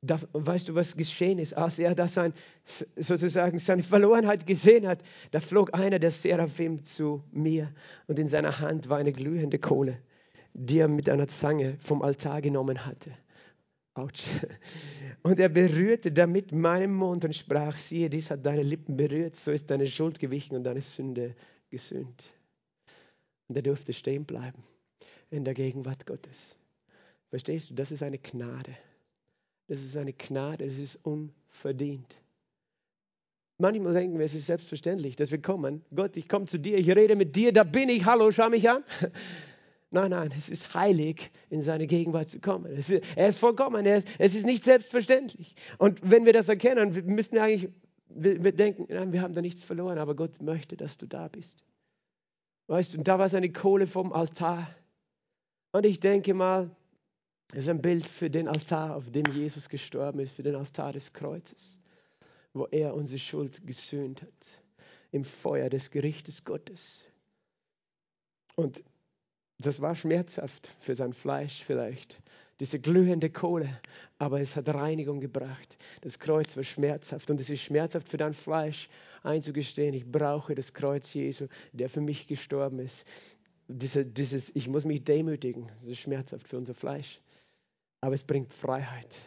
[0.02, 2.34] Da, weißt du, was geschehen ist, als er das sein,
[2.96, 5.00] sozusagen seine Verlorenheit gesehen hat?
[5.30, 7.72] Da flog einer der Seraphim zu mir
[8.08, 10.00] und in seiner Hand war eine glühende Kohle
[10.54, 13.12] die er mit einer Zange vom Altar genommen hatte.
[13.94, 14.24] Autsch.
[15.24, 19.52] Und er berührte damit meinen Mund und sprach, siehe, dies hat deine Lippen berührt, so
[19.52, 21.36] ist deine Schuld gewichen und deine Sünde
[21.70, 22.32] gesühnt.
[23.48, 24.64] Und er durfte stehen bleiben
[25.30, 26.56] in der Gegenwart Gottes.
[27.30, 27.74] Verstehst du?
[27.76, 28.76] Das ist eine Gnade.
[29.68, 32.18] Das ist eine Gnade, es ist unverdient.
[33.58, 35.84] Manchmal denken wir, es ist selbstverständlich, dass wir kommen.
[35.94, 38.70] Gott, ich komme zu dir, ich rede mit dir, da bin ich, hallo, schau mich
[38.70, 38.84] an.
[39.94, 42.72] Nein, nein, es ist heilig, in seine Gegenwart zu kommen.
[42.72, 45.54] Ist, er ist vollkommen, er ist, es ist nicht selbstverständlich.
[45.78, 47.70] Und wenn wir das erkennen, müssen wir eigentlich,
[48.08, 51.28] wir, wir denken, nein, wir haben da nichts verloren, aber Gott möchte, dass du da
[51.28, 51.66] bist.
[52.68, 54.74] Weißt du, und da war seine Kohle vom Altar.
[55.74, 56.74] Und ich denke mal,
[57.52, 60.94] es ist ein Bild für den Altar, auf dem Jesus gestorben ist, für den Altar
[60.94, 61.82] des Kreuzes,
[62.54, 64.62] wo er unsere Schuld gesöhnt hat,
[65.12, 67.04] im Feuer des Gerichtes Gottes.
[68.56, 68.82] Und
[69.66, 72.22] das war schmerzhaft für sein Fleisch vielleicht,
[72.60, 73.82] diese glühende Kohle,
[74.20, 75.78] aber es hat Reinigung gebracht.
[76.02, 78.88] Das Kreuz war schmerzhaft und es ist schmerzhaft für dein Fleisch
[79.24, 83.06] einzugestehen, ich brauche das Kreuz Jesu, der für mich gestorben ist.
[83.68, 87.20] Diese, dieses, ich muss mich demütigen, das ist schmerzhaft für unser Fleisch,
[88.02, 89.20] aber es bringt Freiheit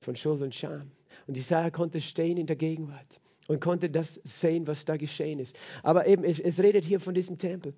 [0.00, 0.90] von Schuld und Scham.
[1.26, 5.56] Und Isaiah konnte stehen in der Gegenwart und konnte das sehen, was da geschehen ist.
[5.82, 7.74] Aber eben, es, es redet hier von diesem Tempel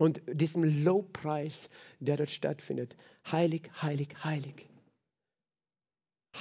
[0.00, 2.96] und diesem Lobpreis, der dort stattfindet.
[3.30, 4.66] Heilig, heilig, heilig.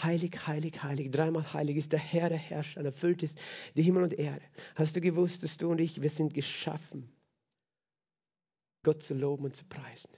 [0.02, 3.38] Heilig, heilig, heilig, dreimal heilig ist der Herr, der Herrscher, erfüllt ist
[3.76, 4.46] die Himmel und Erde.
[4.76, 7.12] Hast du gewusst, dass du und ich, wir sind geschaffen,
[8.84, 10.12] Gott zu loben und zu preisen?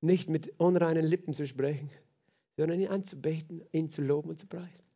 [0.00, 1.90] Nicht mit unreinen Lippen zu sprechen,
[2.56, 4.86] sondern ihn anzubeten, ihn zu loben und zu preisen.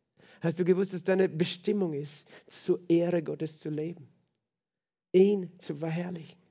[0.41, 4.07] Hast du gewusst, dass deine Bestimmung ist, zur Ehre Gottes zu leben,
[5.11, 6.44] ihn zu verherrlichen?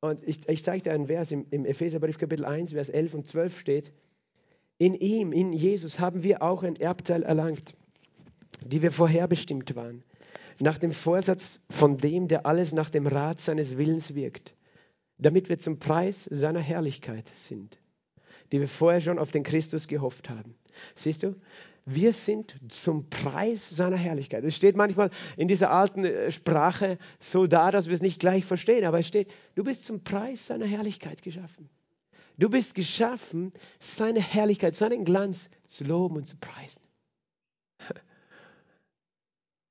[0.00, 3.26] Und ich, ich zeige dir einen Vers im, im Epheserbrief Kapitel 1, Vers 11 und
[3.26, 3.92] 12 steht,
[4.78, 7.74] in ihm, in Jesus, haben wir auch ein Erbteil erlangt,
[8.64, 10.04] die wir vorherbestimmt waren,
[10.60, 14.54] nach dem Vorsatz von dem, der alles nach dem Rat seines Willens wirkt,
[15.18, 17.80] damit wir zum Preis seiner Herrlichkeit sind,
[18.52, 20.54] die wir vorher schon auf den Christus gehofft haben.
[20.94, 21.34] Siehst du,
[21.90, 24.44] wir sind zum Preis seiner Herrlichkeit.
[24.44, 28.44] Es steht manchmal in dieser alten äh, Sprache so da, dass wir es nicht gleich
[28.44, 31.70] verstehen, aber es steht, du bist zum Preis seiner Herrlichkeit geschaffen.
[32.36, 36.82] Du bist geschaffen, seine Herrlichkeit, seinen Glanz zu loben und zu preisen.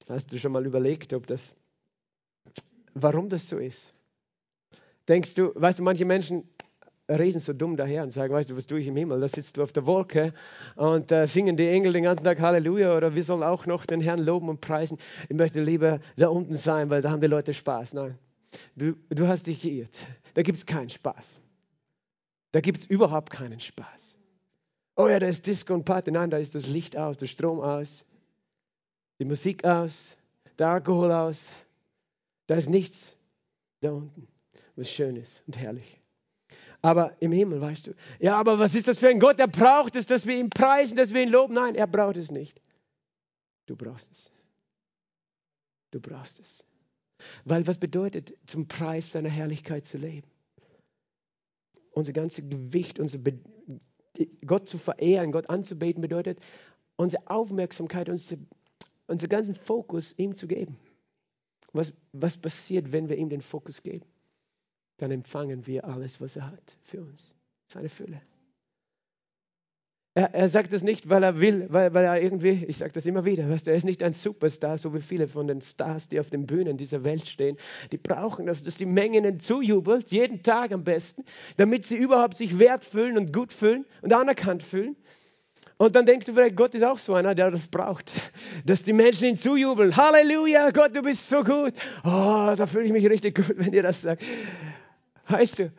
[0.10, 1.54] Hast du schon mal überlegt, ob das,
[2.94, 3.94] warum das so ist?
[5.08, 6.50] Denkst du, weißt du, manche Menschen
[7.10, 9.20] reden so dumm daher und sagen, weißt du, was tue ich im Himmel?
[9.22, 10.34] Da sitzt du auf der Wolke
[10.76, 14.02] und äh, singen die Engel den ganzen Tag Halleluja oder wir sollen auch noch den
[14.02, 14.98] Herrn loben und preisen.
[15.30, 17.93] Ich möchte lieber da unten sein, weil da haben die Leute Spaß.
[17.93, 18.17] Nein,
[18.76, 19.98] du, du hast dich geirrt.
[20.34, 21.41] Da gibt es keinen Spaß.
[22.52, 24.15] Da gibt es überhaupt keinen Spaß.
[24.96, 26.12] Oh ja, da ist Disco und Party.
[26.12, 28.04] Nein, da ist das Licht aus, der Strom aus,
[29.20, 30.17] die Musik aus,
[30.58, 31.52] der Alkohol aus.
[32.48, 33.15] Da ist nichts
[33.82, 34.28] da unten,
[34.76, 36.02] was schön ist und herrlich.
[36.88, 39.41] Aber im Himmel, weißt du, ja, aber was ist das für ein Gott?
[39.41, 41.54] Er braucht es, dass wir ihn preisen, dass wir ihn loben.
[41.54, 42.62] Nein, er braucht es nicht.
[43.65, 44.32] Du brauchst es.
[45.91, 46.65] Du brauchst es.
[47.43, 50.30] Weil was bedeutet, zum Preis seiner Herrlichkeit zu leben?
[51.91, 53.38] Unser ganzes Gewicht, unser Be
[54.45, 56.39] Gott zu verehren, Gott anzubeten, bedeutet,
[56.95, 58.39] unsere Aufmerksamkeit, unsere,
[59.08, 60.78] unseren ganzen Fokus ihm zu geben.
[61.73, 64.06] Was, was passiert, wenn wir ihm den Fokus geben?
[64.98, 67.36] Dann empfangen wir alles, was er hat für uns.
[67.68, 68.22] Seine Fülle.
[70.18, 73.06] Er, er sagt das nicht, weil er will, weil, weil er irgendwie, ich sage das
[73.06, 76.08] immer wieder, weißt du, er ist nicht ein Superstar, so wie viele von den Stars,
[76.08, 77.56] die auf den Bühnen dieser Welt stehen.
[77.92, 81.24] Die brauchen das, dass die Menge ihnen zujubelt, jeden Tag am besten,
[81.58, 84.96] damit sie überhaupt sich wert fühlen und gut fühlen und anerkannt fühlen.
[85.78, 88.12] Und dann denkst du vielleicht, Gott ist auch so einer, der das braucht,
[88.66, 89.96] dass die Menschen ihn zujubeln.
[89.96, 91.74] Halleluja, Gott, du bist so gut.
[92.04, 94.24] Oh, da fühle ich mich richtig gut, wenn ihr das sagt.
[95.28, 95.72] Weißt du?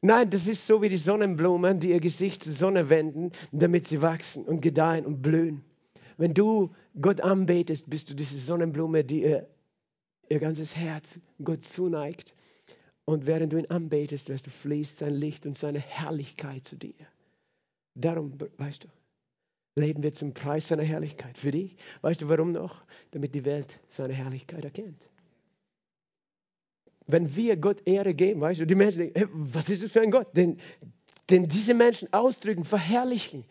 [0.00, 4.02] Nein, das ist so wie die Sonnenblumen, die ihr Gesicht zur Sonne wenden, damit sie
[4.02, 5.64] wachsen und gedeihen und blühen.
[6.16, 9.48] Wenn du Gott anbetest, bist du diese Sonnenblume, die ihr,
[10.28, 12.34] ihr ganzes Herz Gott zuneigt.
[13.04, 16.94] Und während du ihn anbetest, weißt du, fließt sein Licht und seine Herrlichkeit zu dir.
[17.94, 18.88] Darum, weißt du,
[19.76, 21.38] leben wir zum Preis seiner Herrlichkeit.
[21.38, 22.84] Für dich, weißt du warum noch?
[23.12, 25.08] Damit die Welt seine Herrlichkeit erkennt
[27.06, 30.00] wenn wir Gott Ehre geben, weißt du, die Menschen denken, hey, was ist das für
[30.00, 30.36] ein Gott?
[30.36, 30.58] Den,
[31.30, 33.44] den diese Menschen ausdrücken, verherrlichen,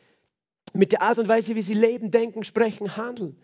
[0.73, 3.35] mit der Art und Weise, wie sie leben, denken, sprechen, handeln.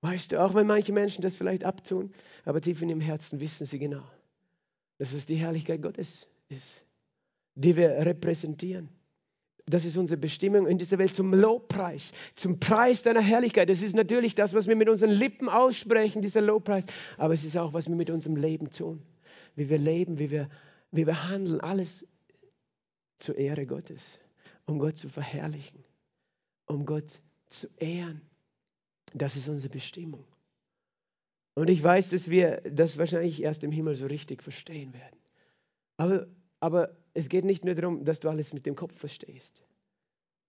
[0.00, 2.12] Weißt du, auch wenn manche Menschen das vielleicht abtun,
[2.44, 4.02] aber tief in ihrem Herzen wissen sie genau,
[4.98, 6.84] dass es die Herrlichkeit Gottes ist,
[7.54, 8.88] die wir repräsentieren.
[9.66, 13.70] Das ist unsere Bestimmung in dieser Welt zum Lobpreis, zum Preis deiner Herrlichkeit.
[13.70, 16.84] Das ist natürlich das, was wir mit unseren Lippen aussprechen, dieser Lobpreis,
[17.16, 19.02] aber es ist auch, was wir mit unserem Leben tun
[19.54, 20.48] wie wir leben, wie wir,
[20.90, 22.06] wie wir handeln, alles
[23.18, 24.18] zur Ehre Gottes,
[24.66, 25.84] um Gott zu verherrlichen,
[26.66, 28.20] um Gott zu ehren.
[29.12, 30.24] Das ist unsere Bestimmung.
[31.54, 35.18] Und ich weiß, dass wir das wahrscheinlich erst im Himmel so richtig verstehen werden.
[35.96, 36.26] Aber,
[36.58, 39.62] aber es geht nicht nur darum, dass du alles mit dem Kopf verstehst.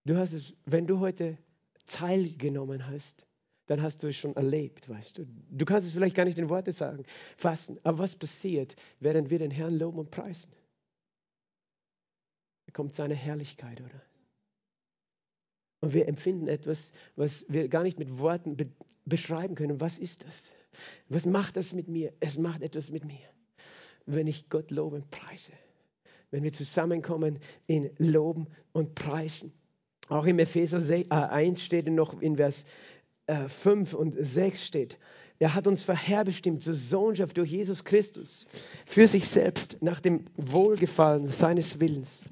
[0.06, 1.38] Du hast es, wenn du heute
[1.86, 3.28] teilgenommen hast,
[3.67, 5.25] dann hast du es schon erlebt, weißt du.
[5.49, 7.04] Du kannst es vielleicht gar nicht in Worte sagen,
[7.38, 7.80] fassen.
[7.84, 10.51] Aber was passiert, während wir den Herrn loben und preisen?
[12.67, 14.01] Da kommt seine Herrlichkeit, oder?
[15.82, 18.67] Und wir empfinden etwas, was wir gar nicht mit Worten be
[19.08, 19.80] beschreiben können.
[19.80, 20.51] Was ist das?
[21.10, 22.12] Was macht das mit mir?
[22.19, 23.30] Es macht etwas mit mir,
[24.08, 25.51] wenn ich Gott lobe und preise.
[26.32, 29.54] Wenn wir zusammenkommen in Loben und Preisen.
[30.10, 30.78] Auch im Epheser
[31.10, 32.65] 1 äh, steht noch in Vers
[33.28, 34.98] 5 äh, und 6 steht,
[35.40, 38.48] er hat uns vorherbestimmt zur Sohnschaft durch Jesus Christus
[38.86, 42.24] für sich selbst nach dem Wohlgefallen seines Willens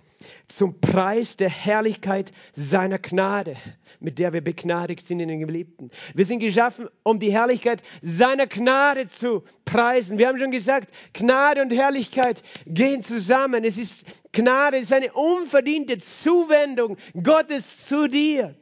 [0.47, 3.57] zum Preis der Herrlichkeit seiner Gnade,
[3.99, 5.89] mit der wir begnadigt sind in den Geliebten.
[6.13, 10.17] Wir sind geschaffen, um die Herrlichkeit seiner Gnade zu preisen.
[10.17, 13.63] Wir haben schon gesagt, Gnade und Herrlichkeit gehen zusammen.
[13.63, 18.55] Es ist Gnade, es ist eine unverdiente Zuwendung Gottes zu dir.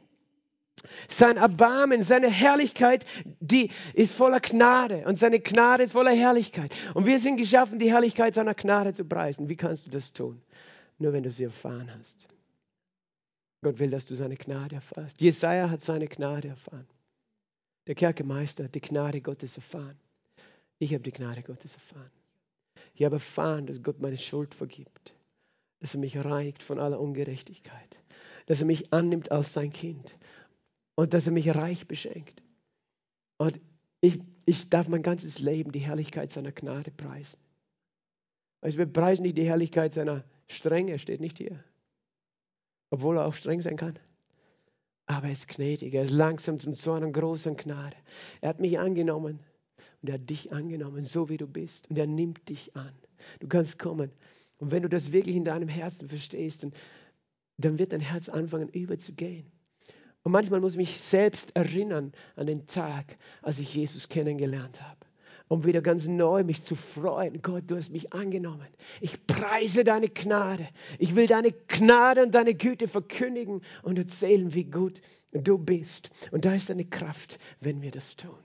[1.08, 3.04] Sein Erbarmen, seine Herrlichkeit,
[3.40, 6.72] die ist voller Gnade und seine Gnade ist voller Herrlichkeit.
[6.94, 9.48] Und wir sind geschaffen, die Herrlichkeit seiner Gnade zu preisen.
[9.48, 10.42] Wie kannst du das tun?
[11.02, 12.26] nur wenn du sie erfahren hast.
[13.62, 15.20] Gott will, dass du seine Gnade erfährst.
[15.20, 16.86] Jesaja hat seine Gnade erfahren.
[17.86, 19.98] Der Kerkemeister hat die Gnade Gottes erfahren.
[20.78, 22.10] Ich habe die Gnade Gottes erfahren.
[22.94, 25.14] Ich habe erfahren, dass Gott meine Schuld vergibt,
[25.80, 28.00] dass er mich reinigt von aller Ungerechtigkeit,
[28.46, 30.16] dass er mich annimmt als sein Kind
[30.94, 32.42] und dass er mich reich beschenkt.
[33.38, 33.60] Und
[34.00, 37.40] ich, ich darf mein ganzes Leben die Herrlichkeit seiner Gnade preisen.
[38.60, 41.62] Also wir preisen nicht die Herrlichkeit seiner streng, er steht nicht hier.
[42.90, 43.98] Obwohl er auch streng sein kann.
[45.06, 47.96] Aber er ist gnädig, er ist langsam zum Zorn und großen Gnade.
[48.40, 49.40] Er hat mich angenommen
[50.00, 51.90] und er hat dich angenommen, so wie du bist.
[51.90, 52.92] Und er nimmt dich an.
[53.40, 54.12] Du kannst kommen.
[54.58, 56.72] Und wenn du das wirklich in deinem Herzen verstehst, dann,
[57.58, 59.50] dann wird dein Herz anfangen überzugehen.
[60.22, 65.06] Und manchmal muss ich mich selbst erinnern an den Tag, als ich Jesus kennengelernt habe
[65.52, 67.42] um wieder ganz neu mich zu freuen.
[67.42, 68.68] Gott, du hast mich angenommen.
[69.02, 70.66] Ich preise deine Gnade.
[70.98, 76.10] Ich will deine Gnade und deine Güte verkündigen und erzählen, wie gut du bist.
[76.30, 78.38] Und da ist eine Kraft, wenn wir das tun.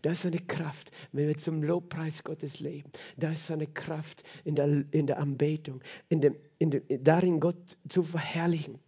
[0.00, 2.90] Da ist eine Kraft, wenn wir zum Lobpreis Gottes leben.
[3.18, 7.76] Da ist eine Kraft in der, in der Anbetung, in dem, in dem, darin Gott
[7.90, 8.78] zu verherrlichen.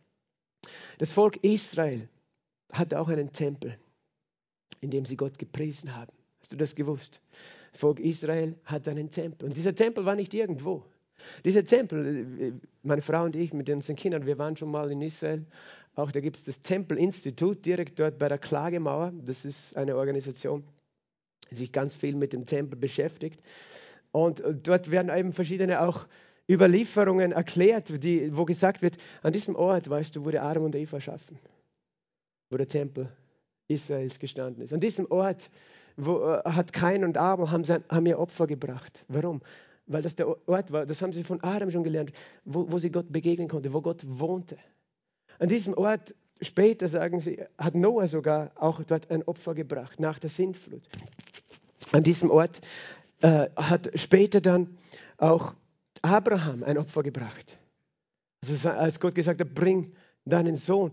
[0.97, 2.09] Das Volk Israel
[2.73, 3.79] hatte auch einen Tempel,
[4.81, 6.13] in dem sie Gott gepriesen haben.
[6.41, 7.21] Hast du das gewusst?
[7.73, 9.49] Volk Israel hat einen Tempel.
[9.49, 10.85] Und dieser Tempel war nicht irgendwo.
[11.45, 15.45] Dieser Tempel, meine Frau und ich mit unseren Kindern, wir waren schon mal in Israel.
[15.95, 19.13] Auch da gibt es das Tempelinstitut direkt dort bei der Klagemauer.
[19.25, 20.65] Das ist eine Organisation,
[21.51, 23.43] die sich ganz viel mit dem Tempel beschäftigt.
[24.13, 26.07] Und dort werden eben verschiedene auch
[26.49, 30.99] Überlieferungen erklärt, die, wo gesagt wird, an diesem Ort, weißt du, wurde Adam und Eva
[30.99, 31.39] erschaffen,
[32.51, 33.09] wo der Tempel
[33.69, 34.73] Israels gestanden ist.
[34.73, 35.51] An diesem Ort
[35.97, 39.05] wo, äh, hat Kain und Abel haben, haben ihr Opfer gebracht.
[39.09, 39.41] Warum?
[39.87, 42.13] Weil das der Ort war, das haben sie von Adam schon gelernt,
[42.45, 44.59] wo, wo sie Gott begegnen konnte, wo Gott wohnte.
[45.39, 50.19] An diesem Ort, später sagen sie, hat Noah sogar auch dort ein Opfer gebracht, nach
[50.19, 50.83] der Sintflut.
[51.93, 52.61] An diesem Ort
[53.23, 54.77] äh, hat später dann
[55.19, 55.55] auch
[56.03, 57.59] Abraham ein Opfer gebracht.
[58.43, 59.93] Also als Gott gesagt hat, bring
[60.25, 60.91] deinen Sohn.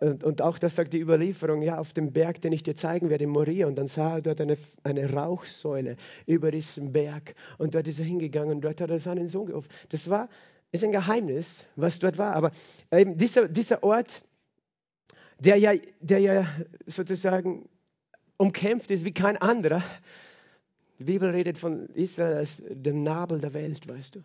[0.00, 3.10] Und, und, auch das sagt die Überlieferung, ja, auf dem Berg, den ich dir zeigen
[3.10, 3.66] werde, in Moria.
[3.66, 7.34] Und dann sah er dort eine, eine Rauchsäule über diesem Berg.
[7.58, 9.72] Und dort ist er hingegangen und dort hat er seinen Sohn geopfert.
[9.88, 10.28] Das war,
[10.70, 12.34] ist ein Geheimnis, was dort war.
[12.34, 12.52] Aber
[12.92, 14.22] eben dieser, dieser Ort,
[15.40, 16.46] der ja, der ja
[16.86, 17.68] sozusagen
[18.36, 19.82] umkämpft ist wie kein anderer.
[20.98, 24.20] Die Bibel redet von Israel als dem Nabel der Welt, weißt du.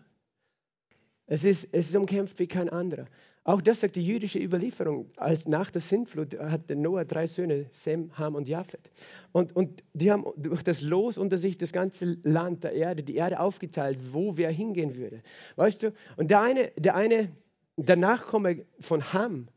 [1.34, 3.08] Es ist, es ist umkämpft wie kein anderer.
[3.44, 5.10] Auch das sagt die jüdische Überlieferung.
[5.16, 8.92] Als nach der Sintflut hatte Noah drei Söhne, Sem, Ham und Japhet.
[9.32, 13.16] Und, und die haben durch das Los unter sich das ganze Land der Erde, die
[13.16, 15.24] Erde aufgeteilt, wo wer hingehen würde.
[15.56, 15.92] Weißt du?
[16.18, 17.32] Und der eine, der eine,
[17.78, 19.48] der Nachkomme von Ham,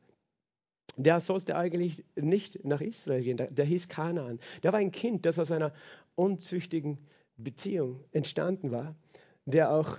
[0.96, 4.40] der sollte eigentlich nicht nach Israel gehen, der, der hieß Kanaan.
[4.62, 5.74] Der war ein Kind, das aus einer
[6.14, 6.96] unzüchtigen
[7.36, 8.96] Beziehung entstanden war,
[9.44, 9.98] der auch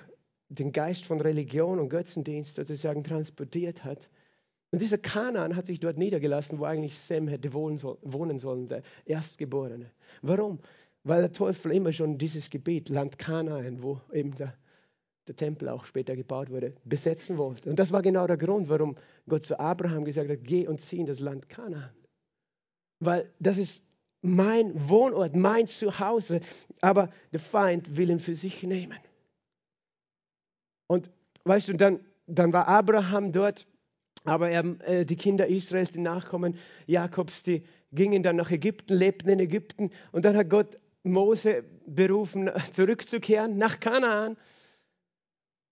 [0.49, 4.09] den Geist von Religion und Götzendienst sozusagen transportiert hat.
[4.71, 9.91] Und dieser Kanaan hat sich dort niedergelassen, wo eigentlich Sem hätte wohnen sollen, der Erstgeborene.
[10.21, 10.59] Warum?
[11.03, 14.53] Weil der Teufel immer schon dieses Gebiet, Land Kanaan, wo eben der,
[15.27, 17.69] der Tempel auch später gebaut wurde, besetzen wollte.
[17.69, 18.97] Und das war genau der Grund, warum
[19.29, 21.91] Gott zu Abraham gesagt hat, geh und zieh in das Land Kanaan.
[22.99, 23.85] Weil das ist
[24.21, 26.41] mein Wohnort, mein Zuhause,
[26.81, 28.97] aber der Feind will ihn für sich nehmen.
[30.87, 31.09] Und
[31.43, 33.67] weißt du, dann, dann war Abraham dort,
[34.23, 39.29] aber er, äh, die Kinder Israels, die Nachkommen Jakobs, die gingen dann nach Ägypten, lebten
[39.29, 44.35] in Ägypten und dann hat Gott Mose berufen, zurückzukehren nach Kanaan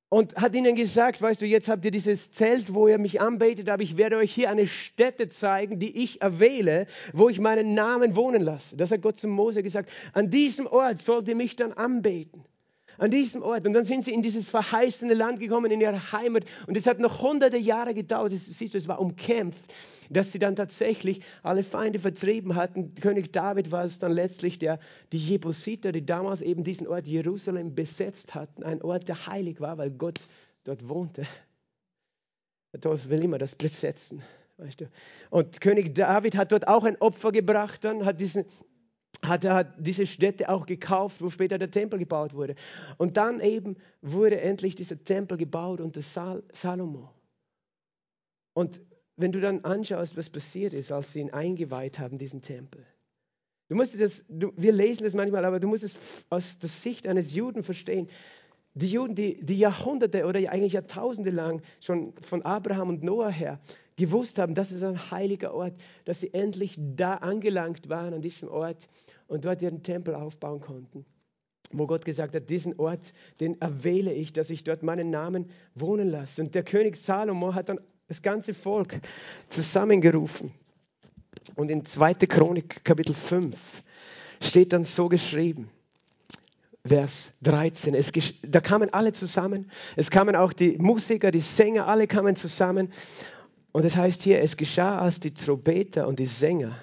[0.09, 3.67] und hat ihnen gesagt, weißt du, jetzt habt ihr dieses Zelt, wo ihr mich anbetet,
[3.69, 8.15] aber ich werde euch hier eine Stätte zeigen, die ich erwähle, wo ich meinen Namen
[8.15, 8.77] wohnen lasse.
[8.77, 9.91] Das hat Gott zu Mose gesagt.
[10.13, 12.45] An diesem Ort sollt ihr mich dann anbeten
[12.97, 13.65] an diesem Ort.
[13.65, 16.45] Und dann sind sie in dieses verheißene Land gekommen, in ihre Heimat.
[16.67, 18.33] Und es hat noch hunderte Jahre gedauert.
[18.33, 19.65] Das, siehst du, es war umkämpft,
[20.09, 22.95] dass sie dann tatsächlich alle Feinde vertrieben hatten.
[22.95, 24.79] König David war es dann letztlich, der
[25.11, 28.63] die Jebusiter, die damals eben diesen Ort Jerusalem besetzt hatten.
[28.63, 30.19] Ein Ort, der heilig war, weil Gott
[30.63, 31.23] dort wohnte.
[32.73, 34.21] Der Teufel will immer das besetzen.
[34.57, 34.89] Weißt du?
[35.29, 38.45] Und König David hat dort auch ein Opfer gebracht, dann hat diesen
[39.23, 42.55] hat er diese Städte auch gekauft, wo später der Tempel gebaut wurde.
[42.97, 47.11] Und dann eben wurde endlich dieser Tempel gebaut unter Sal Salomo.
[48.53, 48.81] Und
[49.17, 52.85] wenn du dann anschaust, was passiert ist, als sie ihn eingeweiht haben, diesen Tempel.
[53.67, 55.95] Du musst das, du, wir lesen das manchmal, aber du musst es
[56.29, 58.09] aus der Sicht eines Juden verstehen.
[58.73, 63.59] Die Juden, die, die Jahrhunderte oder eigentlich Jahrtausende lang schon von Abraham und Noah her
[63.97, 65.73] gewusst haben, das ist ein heiliger Ort,
[66.05, 68.87] dass sie endlich da angelangt waren an diesem Ort
[69.27, 71.05] und dort ihren Tempel aufbauen konnten.
[71.71, 76.09] Wo Gott gesagt hat, diesen Ort, den erwähle ich, dass ich dort meinen Namen wohnen
[76.09, 76.41] lasse.
[76.41, 78.99] Und der König Salomo hat dann das ganze Volk
[79.47, 80.51] zusammengerufen.
[81.55, 82.13] Und in 2.
[82.13, 83.55] Chronik Kapitel 5
[84.41, 85.69] steht dann so geschrieben,
[86.85, 87.95] Vers 13.
[87.95, 88.11] Es,
[88.43, 89.71] da kamen alle zusammen.
[89.95, 92.91] Es kamen auch die Musiker, die Sänger, alle kamen zusammen.
[93.75, 96.77] Und es heißt hier, es geschah, als die Trompeter und die Sänger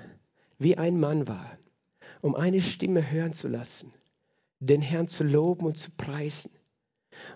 [0.58, 1.56] wie ein Mann waren,
[2.20, 3.94] um eine Stimme hören zu lassen,
[4.60, 6.50] den Herrn zu loben und zu preisen.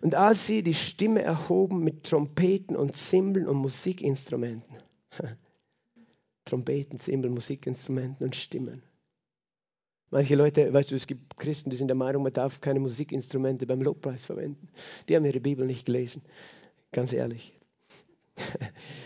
[0.03, 4.77] Und als sie die Stimme erhoben mit Trompeten und Zimbeln und Musikinstrumenten,
[6.45, 8.83] Trompeten, Zimbeln, Musikinstrumenten und Stimmen.
[10.11, 13.67] Manche Leute, weißt du, es gibt Christen, die sind der Meinung, man darf keine Musikinstrumente
[13.67, 14.69] beim Lobpreis verwenden.
[15.09, 16.21] Die haben ihre Bibel nicht gelesen,
[16.93, 17.55] ganz ehrlich.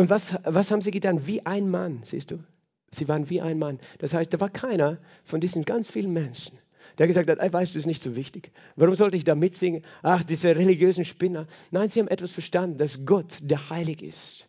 [0.00, 1.26] Und was, was haben sie getan?
[1.26, 2.42] Wie ein Mann, siehst du?
[2.90, 3.78] Sie waren wie ein Mann.
[3.98, 6.58] Das heißt, da war keiner von diesen ganz vielen Menschen,
[6.96, 8.50] der gesagt hat, weißt du, ist nicht so wichtig.
[8.76, 9.84] Warum sollte ich da mitsingen?
[10.02, 11.46] Ach, diese religiösen Spinner.
[11.70, 14.48] Nein, sie haben etwas verstanden, dass Gott, der heilig ist,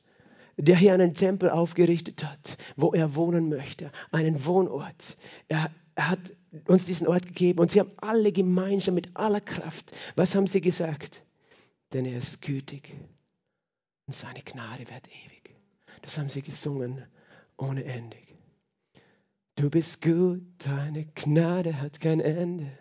[0.56, 5.18] der hier einen Tempel aufgerichtet hat, wo er wohnen möchte, einen Wohnort.
[5.50, 6.32] Er, er hat
[6.66, 10.62] uns diesen Ort gegeben und sie haben alle gemeinsam mit aller Kraft, was haben sie
[10.62, 11.24] gesagt?
[11.92, 12.96] Denn er ist gütig
[14.12, 15.41] und seine Gnade wird ewig.
[16.02, 17.06] Das haben sie gesungen
[17.58, 18.18] ohne Ende.
[19.56, 22.72] Du bist gut, deine Gnade hat kein Ende.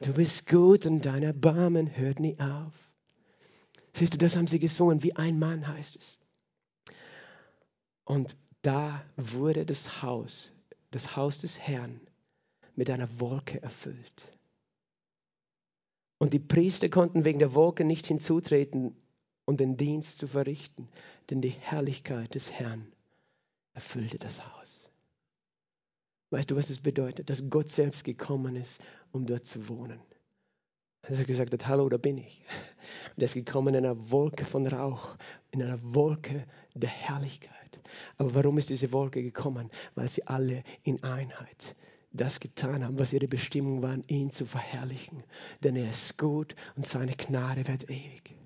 [0.00, 2.72] Du bist gut und dein Erbarmen hört nie auf.
[3.92, 6.20] Siehst du, das haben sie gesungen, wie ein Mann heißt es.
[8.04, 10.52] Und da wurde das Haus,
[10.90, 12.00] das Haus des Herrn,
[12.76, 14.38] mit einer Wolke erfüllt.
[16.18, 18.96] Und die Priester konnten wegen der Wolke nicht hinzutreten,
[19.48, 20.90] und den Dienst zu verrichten,
[21.30, 22.92] denn die Herrlichkeit des Herrn
[23.72, 24.90] erfüllte das Haus.
[26.28, 27.30] Weißt du, was es bedeutet?
[27.30, 28.78] Dass Gott selbst gekommen ist,
[29.10, 30.00] um dort zu wohnen.
[31.00, 32.44] Dass er gesagt hat, hallo, da bin ich.
[33.16, 35.16] Und er ist gekommen in einer Wolke von Rauch,
[35.50, 37.80] in einer Wolke der Herrlichkeit.
[38.18, 39.70] Aber warum ist diese Wolke gekommen?
[39.94, 41.74] Weil sie alle in Einheit
[42.12, 45.24] das getan haben, was ihre Bestimmung war, ihn zu verherrlichen.
[45.64, 48.36] Denn er ist gut und seine Gnade wird ewig.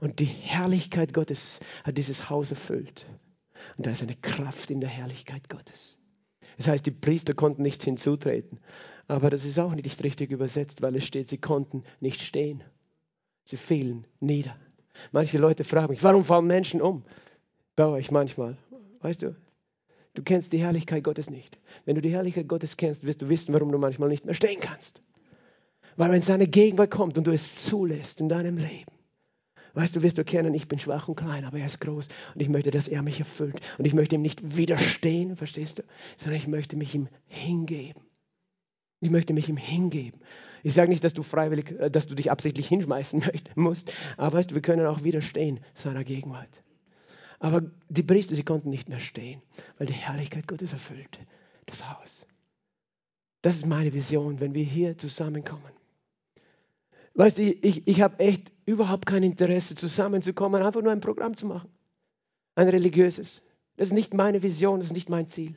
[0.00, 3.06] Und die Herrlichkeit Gottes hat dieses Haus erfüllt.
[3.76, 5.96] Und da ist eine Kraft in der Herrlichkeit Gottes.
[6.56, 8.60] Das heißt, die Priester konnten nicht hinzutreten.
[9.06, 12.62] Aber das ist auch nicht richtig übersetzt, weil es steht, sie konnten nicht stehen.
[13.44, 14.56] Sie fielen nieder.
[15.12, 17.04] Manche Leute fragen mich, warum fallen Menschen um?
[17.76, 18.58] Bei euch manchmal.
[19.00, 19.36] Weißt du,
[20.14, 21.58] du kennst die Herrlichkeit Gottes nicht.
[21.84, 24.60] Wenn du die Herrlichkeit Gottes kennst, wirst du wissen, warum du manchmal nicht mehr stehen
[24.60, 25.02] kannst.
[25.96, 28.97] Weil wenn seine Gegenwart kommt und du es zulässt in deinem Leben,
[29.74, 32.40] Weißt du, wirst du erkennen, ich bin schwach und klein, aber er ist groß und
[32.40, 33.60] ich möchte, dass er mich erfüllt.
[33.78, 35.82] Und ich möchte ihm nicht widerstehen, verstehst du,
[36.16, 38.02] sondern ich möchte mich ihm hingeben.
[39.00, 40.20] Ich möchte mich ihm hingeben.
[40.64, 44.50] Ich sage nicht, dass du freiwillig, äh, dass du dich absichtlich hinschmeißen musst, aber weißt
[44.50, 46.62] du, wir können auch widerstehen seiner Gegenwart.
[47.38, 49.40] Aber die Priester, sie konnten nicht mehr stehen,
[49.76, 51.20] weil die Herrlichkeit Gottes erfüllte
[51.66, 52.26] das Haus.
[53.42, 55.78] Das ist meine Vision, wenn wir hier zusammenkommen
[57.18, 61.46] Weißt du, ich, ich habe echt überhaupt kein Interesse, zusammenzukommen, einfach nur ein Programm zu
[61.46, 61.70] machen.
[62.54, 63.42] Ein religiöses.
[63.76, 65.56] Das ist nicht meine Vision, das ist nicht mein Ziel.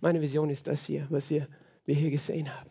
[0.00, 1.46] Meine Vision ist das hier, was wir,
[1.86, 2.70] hier gesehen haben.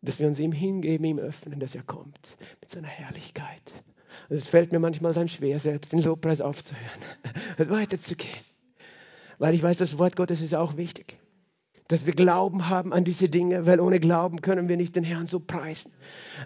[0.00, 3.72] Dass wir uns ihm hingeben, ihm öffnen, dass er kommt mit seiner Herrlichkeit.
[4.30, 7.02] Und es fällt mir manchmal dann schwer, selbst den Lobpreis aufzuhören
[7.58, 8.38] und weiterzugehen.
[9.38, 11.18] Weil ich weiß, das Wort Gottes ist auch wichtig.
[11.88, 15.28] Dass wir Glauben haben an diese Dinge, weil ohne Glauben können wir nicht den Herrn
[15.28, 15.92] so preisen.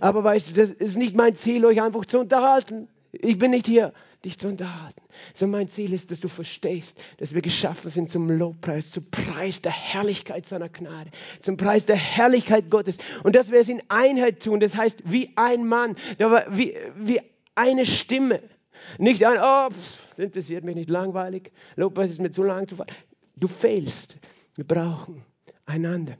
[0.00, 2.88] Aber weißt du, das ist nicht mein Ziel, euch einfach zu unterhalten.
[3.12, 3.92] Ich bin nicht hier,
[4.24, 5.00] dich zu unterhalten.
[5.32, 9.62] Sondern mein Ziel ist, dass du verstehst, dass wir geschaffen sind zum Lobpreis, zum Preis
[9.62, 11.10] der Herrlichkeit seiner Gnade,
[11.40, 12.98] zum Preis der Herrlichkeit Gottes.
[13.22, 15.96] Und dass wir es in Einheit tun, das heißt wie ein Mann,
[16.50, 17.20] wie, wie
[17.54, 18.40] eine Stimme.
[18.98, 22.66] Nicht ein, oh, pff, interessiert mich nicht langweilig, Lobpreis ist mir zu lang.
[23.36, 24.16] Du fehlst.
[24.54, 25.24] Wir brauchen
[25.70, 26.16] einander.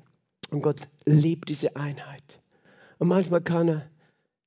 [0.51, 2.41] Und Gott liebt diese Einheit.
[2.99, 3.91] Und manchmal kann er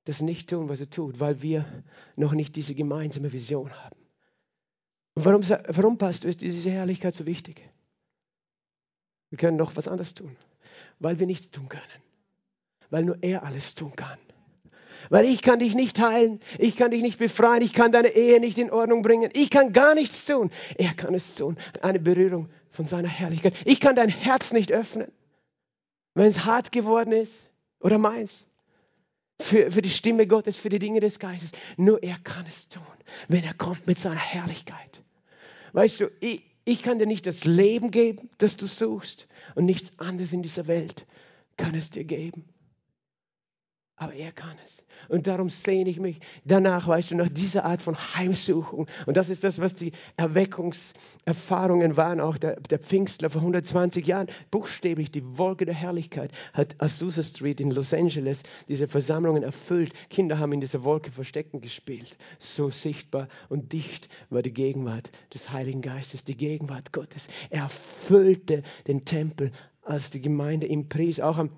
[0.06, 1.66] das nicht tun, was er tut, weil wir
[2.16, 3.96] noch nicht diese gemeinsame Vision haben.
[5.16, 7.70] Und warum, warum Pastor, ist diese Herrlichkeit so wichtig?
[9.30, 10.36] Wir können noch was anderes tun,
[11.00, 12.04] weil wir nichts tun können,
[12.90, 14.18] weil nur er alles tun kann.
[15.10, 18.40] Weil ich kann dich nicht heilen, ich kann dich nicht befreien, ich kann deine Ehe
[18.40, 20.50] nicht in Ordnung bringen, ich kann gar nichts tun.
[20.78, 23.54] Er kann es tun, eine Berührung von seiner Herrlichkeit.
[23.66, 25.12] Ich kann dein Herz nicht öffnen,
[26.16, 27.48] wenn es hart geworden ist
[27.80, 28.46] oder meins
[29.40, 31.52] für, für die Stimme Gottes, für die Dinge des Geistes.
[31.78, 32.84] Nur er kann es tun,
[33.28, 35.04] wenn er kommt mit seiner Herrlichkeit.
[35.74, 40.00] Weißt du, ich, ich kann dir nicht das Leben geben, das du suchst und nichts
[40.00, 41.06] anderes in dieser Welt
[41.58, 42.46] kann es dir geben.
[43.96, 44.84] Aber er kann es.
[45.10, 48.88] Und darum sehne ich mich danach, weißt du, nach dieser Art von Heimsuchung.
[49.06, 54.28] Und das ist das, was die Erweckungserfahrungen waren, auch der, der Pfingstler vor 120 Jahren.
[54.50, 59.94] Buchstäblich die Wolke der Herrlichkeit hat Azusa Street in Los Angeles diese Versammlungen erfüllt.
[60.10, 62.18] Kinder haben in dieser Wolke Verstecken gespielt.
[62.40, 67.28] So sichtbar und dicht war die Gegenwart des Heiligen Geistes, die Gegenwart Gottes.
[67.50, 69.52] Er erfüllte den Tempel,
[69.84, 71.20] als die Gemeinde ihm pries.
[71.20, 71.50] Auch am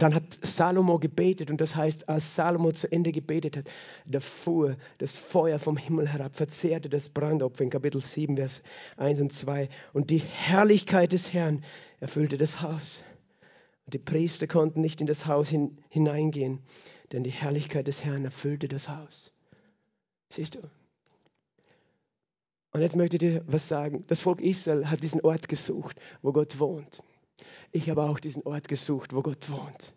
[0.00, 3.64] dann hat Salomo gebetet und das heißt, als Salomo zu Ende gebetet hat,
[4.06, 8.62] da fuhr das Feuer vom Himmel herab, verzehrte das Brandopfer in Kapitel 7, Vers
[8.96, 11.62] 1 und 2 und die Herrlichkeit des Herrn
[12.00, 13.04] erfüllte das Haus.
[13.84, 16.60] Und die Priester konnten nicht in das Haus hin, hineingehen,
[17.12, 19.32] denn die Herrlichkeit des Herrn erfüllte das Haus.
[20.30, 20.60] Siehst du?
[22.72, 24.04] Und jetzt möchte ich dir was sagen.
[24.06, 27.02] Das Volk Israel hat diesen Ort gesucht, wo Gott wohnt.
[27.70, 29.92] Ich habe auch diesen Ort gesucht, wo Gott wohnt.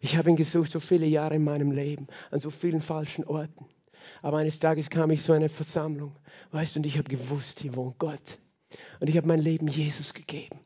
[0.00, 3.66] Ich habe ihn gesucht so viele Jahre in meinem Leben, an so vielen falschen Orten.
[4.22, 6.14] Aber eines Tages kam ich zu einer Versammlung,
[6.52, 8.38] weißt du, und ich habe gewusst, hier wohnt Gott.
[9.00, 10.60] Und ich habe mein Leben Jesus gegeben.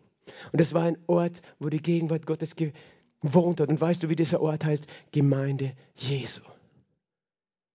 [0.52, 3.68] Und es war ein Ort, wo die Gegenwart Gottes gewohnt hat.
[3.68, 4.86] Und weißt du, wie dieser Ort heißt?
[5.12, 6.40] Gemeinde Jesu.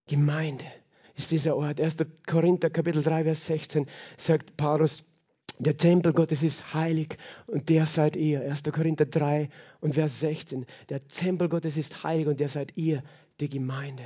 [0.08, 0.66] Gemeinde
[1.16, 1.80] ist dieser Ort.
[1.80, 1.98] 1.
[2.28, 3.88] Korinther Kapitel 3, Vers 16
[4.18, 5.04] sagt Paulus,
[5.60, 8.42] der Tempel Gottes ist heilig und der seid ihr.
[8.42, 8.64] 1.
[8.64, 9.50] Korinther 3
[9.80, 10.66] und Vers 16.
[10.90, 13.04] Der Tempel Gottes ist heilig und der seid ihr,
[13.40, 14.06] die Gemeinde.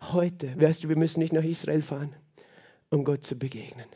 [0.00, 2.14] Heute, weißt du, wir müssen nicht nach Israel fahren,
[2.90, 3.86] um Gott zu begegnen.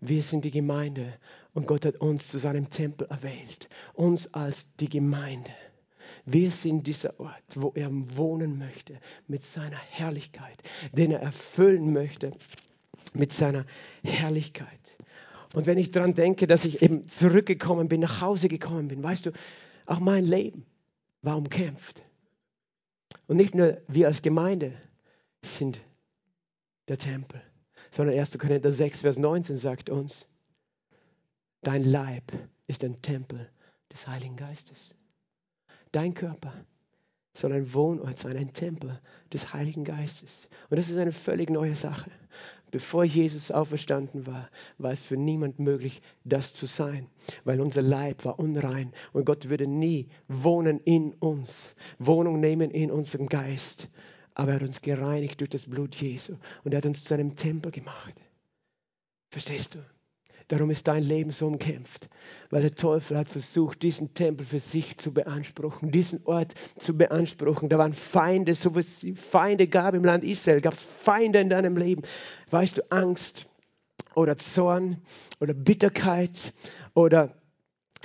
[0.00, 1.14] Wir sind die Gemeinde
[1.52, 3.68] und Gott hat uns zu seinem Tempel erwählt.
[3.94, 5.50] Uns als die Gemeinde.
[6.24, 10.62] Wir sind dieser Ort, wo er wohnen möchte mit seiner Herrlichkeit,
[10.92, 12.32] den er erfüllen möchte
[13.14, 13.64] mit seiner
[14.02, 14.68] Herrlichkeit.
[15.54, 19.26] Und wenn ich daran denke, dass ich eben zurückgekommen bin, nach Hause gekommen bin, weißt
[19.26, 19.32] du,
[19.86, 20.64] auch mein Leben
[21.22, 22.02] war umkämpft.
[23.26, 24.72] Und nicht nur wir als Gemeinde
[25.42, 25.80] sind
[26.88, 27.40] der Tempel,
[27.90, 28.38] sondern 1.
[28.38, 30.28] Korinther 6, Vers 19 sagt uns,
[31.62, 32.32] dein Leib
[32.66, 33.48] ist ein Tempel
[33.92, 34.94] des Heiligen Geistes.
[35.92, 36.52] Dein Körper
[37.32, 39.00] soll ein Wohnort sein, ein Tempel
[39.32, 40.48] des Heiligen Geistes.
[40.68, 42.10] Und das ist eine völlig neue Sache.
[42.70, 44.48] Bevor Jesus auferstanden war,
[44.78, 47.08] war es für niemand möglich, das zu sein,
[47.44, 52.90] weil unser Leib war unrein und Gott würde nie wohnen in uns, Wohnung nehmen in
[52.90, 53.88] unserem Geist.
[54.34, 57.34] Aber er hat uns gereinigt durch das Blut Jesu und er hat uns zu einem
[57.34, 58.14] Tempel gemacht.
[59.32, 59.78] Verstehst du?
[60.50, 62.08] Darum ist dein Leben so umkämpft,
[62.50, 67.68] weil der Teufel hat versucht, diesen Tempel für sich zu beanspruchen, diesen Ort zu beanspruchen.
[67.68, 71.50] Da waren Feinde, so wie es Feinde gab im Land Israel, gab es Feinde in
[71.50, 72.02] deinem Leben.
[72.50, 73.46] Weißt du, Angst
[74.16, 75.00] oder Zorn
[75.38, 76.52] oder Bitterkeit
[76.94, 77.32] oder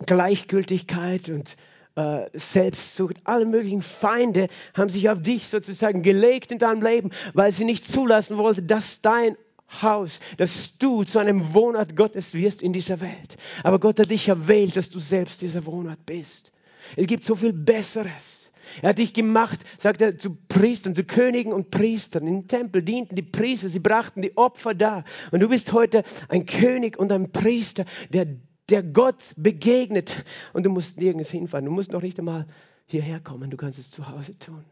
[0.06, 1.56] Gleichgültigkeit und
[1.96, 7.52] äh, Selbstsucht, alle möglichen Feinde haben sich auf dich sozusagen gelegt in deinem Leben, weil
[7.52, 9.36] sie nicht zulassen wollten, dass dein
[9.82, 13.38] Haus, dass du zu einem Wohnort Gottes wirst in dieser Welt.
[13.63, 16.51] Aber Gott hat dich erwählt, dass du selbst dieser Wohnort bist.
[16.95, 18.51] Es gibt so viel Besseres.
[18.82, 22.28] Er hat dich gemacht, sagt er, zu Priestern, zu Königen und Priestern.
[22.28, 25.03] Im Tempel dienten die Priester, sie brachten die Opfer da.
[25.32, 28.28] Und du bist heute ein König und ein Priester, der,
[28.69, 30.26] der Gott begegnet.
[30.53, 31.65] Und du musst nirgends hinfahren.
[31.65, 32.47] Du musst noch nicht einmal
[32.88, 33.49] hierher kommen.
[33.49, 34.65] Du kannst es zu Hause tun.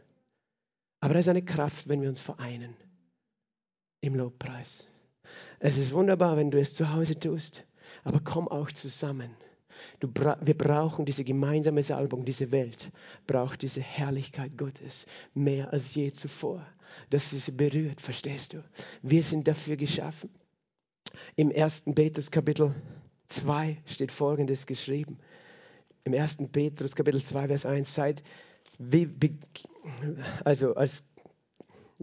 [0.99, 2.75] Aber da ist eine Kraft, wenn wir uns vereinen
[4.01, 4.87] im Lobpreis.
[5.59, 7.65] Es ist wunderbar, wenn du es zu Hause tust,
[8.03, 9.29] aber komm auch zusammen.
[10.01, 12.91] Bra wir brauchen diese gemeinsame Salbung, diese Welt
[13.25, 16.65] braucht diese Herrlichkeit Gottes mehr als je zuvor,
[17.09, 18.63] dass sie sie berührt, verstehst du?
[19.01, 20.29] Wir sind dafür geschaffen.
[21.37, 21.85] Im 1.
[21.95, 22.75] Petrus Kapitel
[23.27, 25.17] 2 steht Folgendes geschrieben.
[26.03, 26.39] Im 1.
[26.51, 28.23] Petrus Kapitel 2, Vers 1, seid,
[28.77, 29.09] wie,
[30.43, 31.05] also als,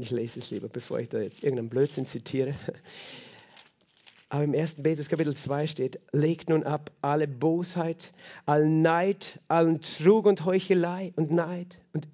[0.02, 2.54] ich lese es lieber, bevor ich da jetzt irgendeinen Blödsinn zitiere.
[4.28, 4.76] Aber im 1.
[4.82, 8.12] Petrus Kapitel 2 steht, legt nun ab alle Bosheit,
[8.46, 12.06] allen Neid, allen Trug und Heuchelei und Neid und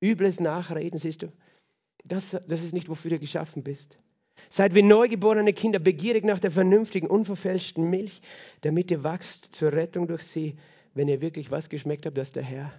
[0.00, 1.32] übles Nachreden, siehst du.
[2.04, 3.98] Das, das ist nicht, wofür du geschaffen bist.
[4.48, 8.22] Seid wie neugeborene Kinder begierig nach der vernünftigen, unverfälschten Milch,
[8.62, 10.56] damit ihr wachst zur Rettung durch sie,
[10.94, 12.72] wenn ihr wirklich was geschmeckt habt, dass der Herr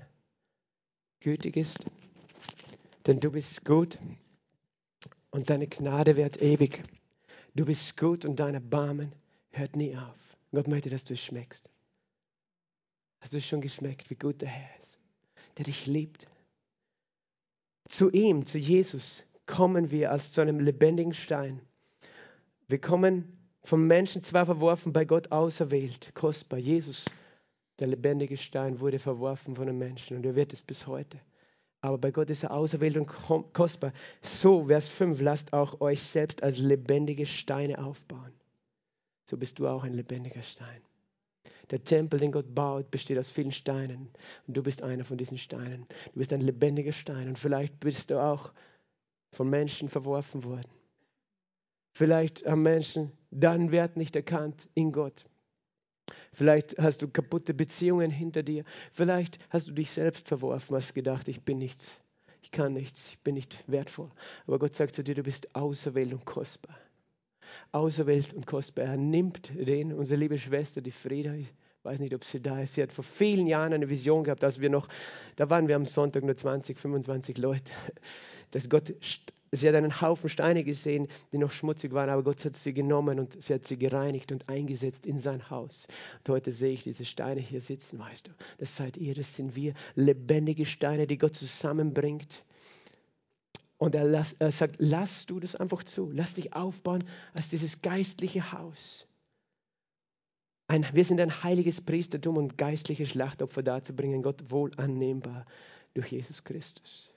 [1.20, 1.80] gütig ist.
[3.06, 3.98] Denn du bist gut
[5.34, 6.84] und deine Gnade wird ewig.
[7.56, 9.12] Du bist gut und dein Erbarmen
[9.50, 10.38] hört nie auf.
[10.52, 11.70] Gott möchte, dass du es schmeckst.
[13.20, 15.00] Hast du schon geschmeckt, wie gut der Herr ist,
[15.58, 16.28] der dich liebt?
[17.90, 21.62] Zu ihm, zu Jesus, kommen wir als zu einem lebendigen Stein.
[22.68, 26.60] Wir kommen vom Menschen zwar verworfen, bei Gott auserwählt, kostbar.
[26.60, 27.06] Jesus,
[27.80, 31.20] der lebendige Stein, wurde verworfen von den Menschen und er wird es bis heute
[31.84, 33.08] aber bei Gott ist er auserwählt und
[33.52, 33.92] kostbar.
[34.22, 38.32] So, Vers 5, lasst auch euch selbst als lebendige Steine aufbauen.
[39.30, 40.82] So bist du auch ein lebendiger Stein.
[41.72, 44.08] Der Tempel, den Gott baut, besteht aus vielen Steinen.
[44.48, 45.86] Und du bist einer von diesen Steinen.
[46.14, 47.28] Du bist ein lebendiger Stein.
[47.28, 48.54] Und vielleicht bist du auch
[49.34, 50.72] von Menschen verworfen worden.
[51.92, 55.26] Vielleicht haben Menschen deinen Wert nicht erkannt in Gott.
[56.34, 58.64] Vielleicht hast du kaputte Beziehungen hinter dir.
[58.92, 62.02] Vielleicht hast du dich selbst verworfen, hast gedacht, ich bin nichts,
[62.42, 64.10] ich kann nichts, ich bin nicht wertvoll.
[64.48, 66.78] Aber Gott sagt zu dir, du bist auserwählt und kostbar.
[67.72, 68.86] Auserwählt und kostbar.
[68.86, 72.74] Er nimmt den, unsere liebe Schwester, die Frieda, ich weiß nicht, ob sie da ist.
[72.74, 74.88] Sie hat vor vielen Jahren eine Vision gehabt, als wir noch,
[75.36, 77.72] da waren wir am Sonntag nur 20, 25 Leute,
[78.52, 78.94] dass Gott
[79.56, 83.20] Sie hat einen Haufen Steine gesehen, die noch schmutzig waren, aber Gott hat sie genommen
[83.20, 85.86] und sie hat sie gereinigt und eingesetzt in sein Haus.
[86.20, 88.32] Und heute sehe ich diese Steine hier sitzen, weißt du.
[88.58, 89.76] Das seid ihr, das sind wir.
[89.94, 92.44] Lebendige Steine, die Gott zusammenbringt.
[93.78, 96.10] Und er, las, er sagt, lass du das einfach zu.
[96.12, 97.04] Lass dich aufbauen
[97.36, 99.08] als dieses geistliche Haus.
[100.68, 105.46] Ein, wir sind ein heiliges Priestertum und geistliche Schlachtopfer darzubringen, Gott wohl annehmbar
[105.94, 107.13] durch Jesus Christus.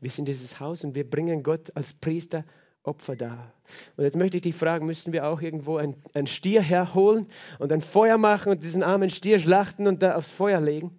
[0.00, 2.44] Wir sind dieses Haus und wir bringen Gott als Priester
[2.84, 3.52] Opfer dar.
[3.96, 7.26] Und jetzt möchte ich dich fragen, müssen wir auch irgendwo ein, ein Stier herholen
[7.58, 10.90] und ein Feuer machen und diesen armen Stier schlachten und da aufs Feuer legen?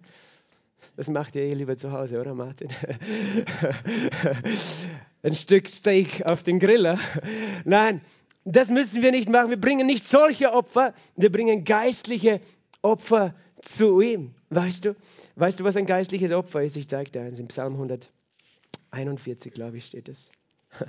[0.96, 2.70] Das macht ihr eh lieber zu Hause, oder Martin?
[5.22, 6.98] ein Stück Steak auf den Griller.
[7.64, 8.00] Nein,
[8.44, 9.50] das müssen wir nicht machen.
[9.50, 12.40] Wir bringen nicht solche Opfer, wir bringen geistliche
[12.82, 14.34] Opfer zu ihm.
[14.50, 14.96] Weißt du?
[15.36, 16.76] Weißt du, was ein geistliches Opfer ist?
[16.76, 18.10] Ich zeige dir eins im Psalm 100.
[18.90, 20.30] 41, glaube ich, steht es.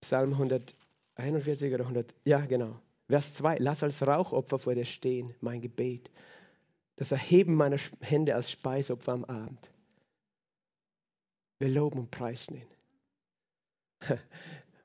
[0.00, 2.80] Psalm 141 oder 100, ja genau.
[3.08, 6.10] Vers 2, lass als Rauchopfer vor dir stehen, mein Gebet.
[6.96, 9.70] Das Erheben meiner Hände als Speisopfer am Abend.
[11.58, 12.66] Wir loben und preisen ihn.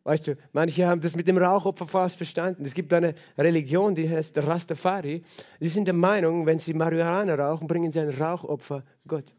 [0.04, 2.66] Weißt du, manche haben das mit dem Rauchopfer falsch verstanden.
[2.66, 5.24] Es gibt eine Religion, die heißt Rastafari.
[5.60, 9.36] Die sind der Meinung, wenn sie Marihuana rauchen, bringen sie ein Rauchopfer Gott.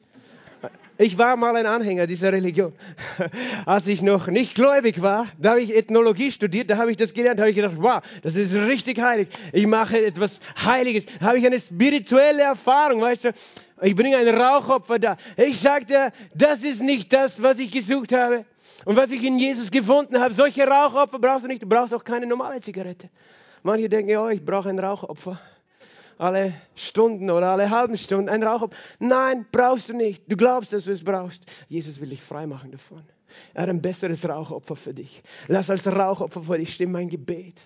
[0.98, 2.74] Ich war mal ein Anhänger dieser Religion.
[3.64, 7.14] Als ich noch nicht gläubig war, da habe ich Ethnologie studiert, da habe ich das
[7.14, 9.28] gelernt, da habe ich gedacht, wow, das ist richtig heilig.
[9.54, 11.06] Ich mache etwas Heiliges.
[11.18, 13.32] Da habe ich eine spirituelle Erfahrung, weißt du.
[13.80, 15.16] Ich bringe ein Rauchopfer da.
[15.38, 18.44] Ich sagte, das ist nicht das, was ich gesucht habe
[18.84, 20.34] und was ich in Jesus gefunden habe.
[20.34, 21.62] Solche Rauchopfer brauchst du nicht.
[21.62, 23.08] Du brauchst auch keine normale Zigarette.
[23.62, 25.40] Manche denken, oh, ich brauche ein Rauchopfer
[26.20, 28.76] alle Stunden oder alle halben Stunden ein Rauchopfer.
[28.98, 30.30] Nein, brauchst du nicht.
[30.30, 31.46] Du glaubst, dass du es brauchst.
[31.68, 33.02] Jesus will dich freimachen davon.
[33.54, 35.22] Er hat ein besseres Rauchopfer für dich.
[35.48, 37.62] Lass als Rauchopfer vor dich stehen mein Gebet.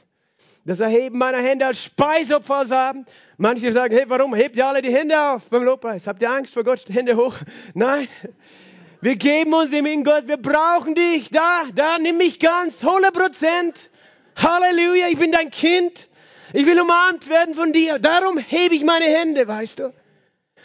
[0.64, 3.10] Das Erheben meiner Hände als Speisopfer als Abend.
[3.36, 6.06] Manche sagen, hey, warum hebt ihr alle die Hände auf beim Lobpreis?
[6.06, 6.84] Habt ihr Angst vor Gott?
[6.88, 7.36] Hände hoch.
[7.74, 8.08] Nein.
[9.00, 10.28] Wir geben uns ihm in Gott.
[10.28, 11.28] Wir brauchen dich.
[11.30, 12.82] Da, da, nimm mich ganz.
[12.84, 13.90] 100 Prozent.
[14.36, 16.08] Halleluja, ich bin dein Kind.
[16.56, 17.98] Ich will umarmt werden von dir.
[17.98, 19.92] Darum hebe ich meine Hände, weißt du.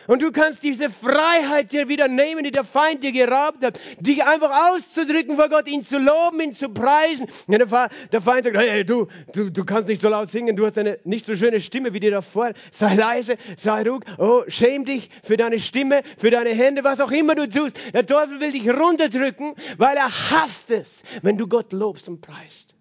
[0.05, 4.23] Und du kannst diese Freiheit dir wieder nehmen, die der Feind dir geraubt hat, dich
[4.23, 7.27] einfach auszudrücken vor Gott, ihn zu loben, ihn zu preisen.
[7.47, 10.77] Ja, der, Feind sagt, hey, du, du, du kannst nicht so laut singen, du hast
[10.77, 12.51] eine nicht so schöne Stimme wie die davor.
[12.69, 14.03] Sei leise, sei ruhig.
[14.19, 17.79] Oh, schäm dich für deine Stimme, für deine Hände, was auch immer du tust.
[17.95, 22.75] Der Teufel will dich runterdrücken, weil er hasst es, wenn du Gott lobst und preist,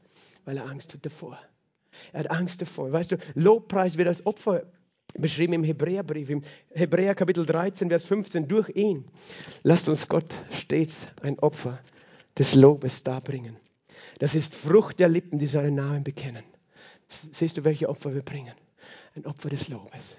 [0.45, 1.39] weil er Angst hat davor.
[2.13, 2.93] Er hat Angst davor.
[2.93, 4.65] Weißt du, Lobpreis wird als Opfer
[5.15, 9.05] beschrieben im Hebräerbrief, im Hebräer Kapitel 13, Vers 15, durch ihn.
[9.63, 11.79] Lasst uns Gott stets ein Opfer
[12.39, 13.57] des Lobes darbringen.
[14.19, 16.45] Das ist Frucht der Lippen, die seinen Namen bekennen.
[17.09, 18.53] Siehst du, welche Opfer wir bringen?
[19.15, 20.17] Ein Opfer des Lobes.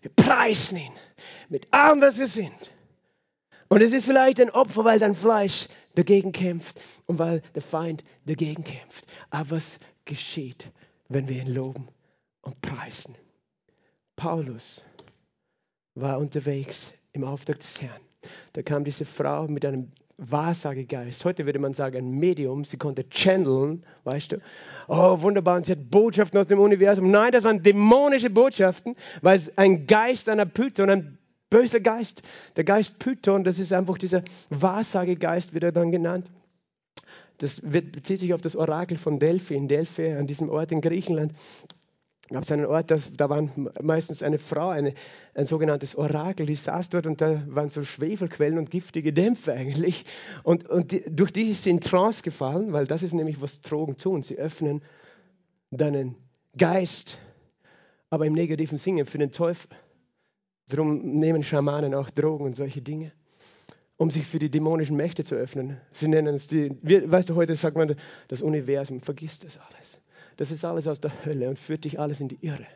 [0.00, 0.92] Wir preisen ihn
[1.48, 2.70] mit allem, was wir sind.
[3.68, 8.04] Und es ist vielleicht ein Opfer, weil dein Fleisch dagegen kämpft und weil der Feind
[8.26, 9.06] dagegen kämpft.
[9.30, 10.70] Aber was geschieht,
[11.14, 11.88] wenn wir ihn loben
[12.42, 13.14] und preisen?
[14.16, 14.84] Paulus
[15.94, 18.00] war unterwegs im Auftrag des Herrn.
[18.52, 21.24] Da kam diese Frau mit einem Wahrsagegeist.
[21.24, 22.64] Heute würde man sagen, ein Medium.
[22.64, 24.36] Sie konnte channeln, weißt du.
[24.88, 25.56] Oh, wunderbar.
[25.56, 27.10] Und sie hat Botschaften aus dem Universum.
[27.10, 31.18] Nein, das waren dämonische Botschaften, weil es ein Geist einer Python, ein
[31.50, 32.22] böser Geist.
[32.56, 36.30] Der Geist Python, das ist einfach dieser Wahrsagegeist, wird er dann genannt.
[37.42, 40.80] Das wird, bezieht sich auf das Orakel von Delphi in Delphi, an diesem Ort in
[40.80, 41.32] Griechenland
[42.32, 43.48] gab es einen Ort, das, da war
[43.80, 44.94] meistens eine Frau, eine,
[45.34, 50.04] ein sogenanntes Orakel, die saß dort und da waren so Schwefelquellen und giftige Dämpfe eigentlich.
[50.42, 53.60] Und, und die, durch die ist sie in Trance gefallen, weil das ist nämlich, was
[53.60, 54.22] Drogen tun.
[54.22, 54.82] Sie öffnen
[55.70, 56.16] deinen
[56.56, 57.18] Geist,
[58.10, 59.70] aber im negativen Sinne für den Teufel.
[60.68, 63.12] Darum nehmen Schamanen auch Drogen und solche Dinge,
[64.02, 65.80] um sich für die dämonischen Mächte zu öffnen.
[65.92, 67.94] Sie nennen es die, weißt du, heute sagt man,
[68.26, 70.00] das Universum, vergiss das alles.
[70.38, 72.66] Das ist alles aus der Hölle und führt dich alles in die Irre.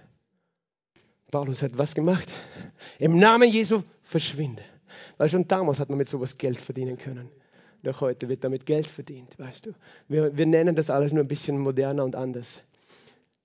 [1.33, 2.33] Paulus hat was gemacht?
[3.01, 4.63] Im Namen Jesu verschwinde.
[5.17, 7.29] Weil schon damals hat man mit sowas Geld verdienen können.
[7.83, 9.73] Doch heute wird damit Geld verdient, weißt du.
[10.07, 12.63] Wir, wir nennen das alles nur ein bisschen moderner und anders.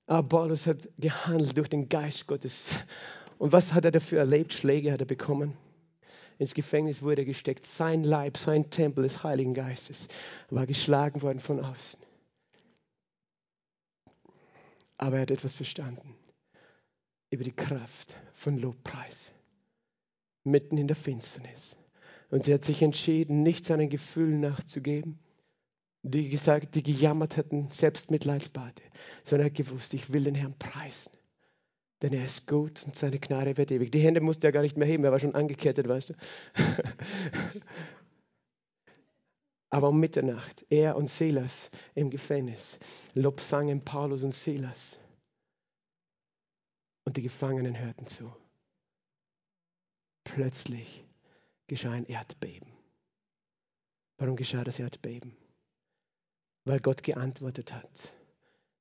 [0.05, 2.75] Aber Paulus hat gehandelt durch den Geist Gottes.
[3.39, 4.53] Und was hat er dafür erlebt?
[4.53, 5.57] Schläge hat er bekommen.
[6.41, 7.67] Ins Gefängnis wurde er gesteckt.
[7.67, 10.07] Sein Leib, sein Tempel des Heiligen Geistes
[10.49, 11.99] war geschlagen worden von außen.
[14.97, 16.15] Aber er hat etwas verstanden
[17.29, 19.31] über die Kraft von Lobpreis
[20.43, 21.77] mitten in der Finsternis.
[22.31, 25.19] Und sie hat sich entschieden, nicht seinen Gefühlen nachzugeben,
[26.01, 28.81] die gesagt, die gejammert hatten, Selbstmitleidsbade,
[29.23, 31.20] sondern er hat gewusst, ich will den Herrn preisen.
[32.01, 33.91] Denn er ist gut und seine Gnade wird ewig.
[33.91, 36.13] Die Hände musste er gar nicht mehr heben, er war schon angekettet, weißt du.
[39.69, 42.79] Aber um Mitternacht, er und Silas im Gefängnis,
[43.13, 44.99] Lob sangen Paulus und Silas.
[47.05, 48.35] Und die Gefangenen hörten zu.
[50.23, 51.05] Plötzlich
[51.67, 52.71] geschah ein Erdbeben.
[54.17, 55.35] Warum geschah das Erdbeben?
[56.65, 58.13] Weil Gott geantwortet hat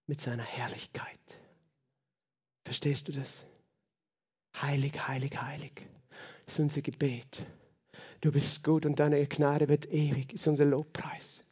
[0.07, 1.40] mit seiner Herrlichkeit.
[2.65, 3.47] Verstehst du das?
[4.61, 5.87] Heilig, heilig, heilig.
[6.47, 7.43] Ist unser Gebet.
[8.21, 11.43] Du bist gut und deine Gnade wird ewig, ist unser Lobpreis.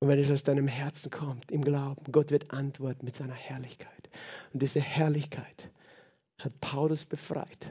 [0.00, 4.10] Und wenn es aus deinem Herzen kommt, im Glauben, Gott wird antworten mit seiner Herrlichkeit.
[4.52, 5.70] Und diese Herrlichkeit
[6.38, 7.68] hat Paulus befreit.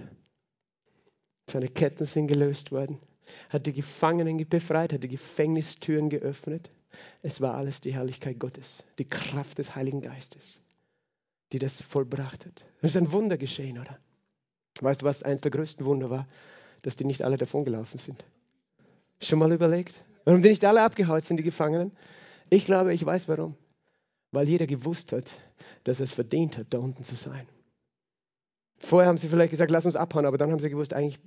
[1.49, 2.99] Seine Ketten sind gelöst worden,
[3.49, 6.69] hat die Gefangenen befreit, hat die Gefängnistüren geöffnet.
[7.21, 10.61] Es war alles die Herrlichkeit Gottes, die Kraft des Heiligen Geistes,
[11.53, 12.65] die das vollbracht hat.
[12.81, 13.97] Das ist ein Wunder geschehen, oder?
[14.81, 16.25] Weißt du, was eines der größten Wunder war?
[16.81, 18.23] dass die nicht alle davongelaufen sind.
[19.21, 19.99] Schon mal überlegt?
[20.25, 21.91] Warum die nicht alle abgehauen sind, die Gefangenen?
[22.49, 23.55] Ich glaube, ich weiß warum.
[24.31, 25.29] Weil jeder gewusst hat,
[25.83, 27.47] dass er es verdient hat, da unten zu sein.
[28.77, 31.19] Vorher haben sie vielleicht gesagt, lass uns abhauen, aber dann haben sie gewusst, eigentlich,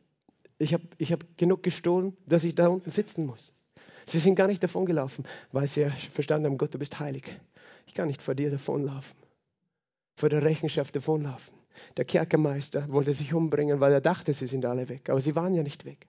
[0.58, 3.52] ich habe ich hab genug gestohlen, dass ich da unten sitzen muss.
[4.06, 7.24] Sie sind gar nicht davongelaufen, weil sie verstanden haben, Gott, du bist heilig.
[7.86, 9.16] Ich kann nicht vor dir davonlaufen,
[10.20, 11.54] vor der Rechenschaft davonlaufen.
[11.96, 15.08] Der Kerkermeister wollte sich umbringen, weil er dachte, sie sind alle weg.
[15.08, 16.06] Aber sie waren ja nicht weg.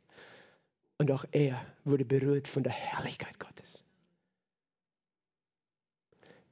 [0.98, 3.82] Und auch er wurde berührt von der Herrlichkeit Gottes.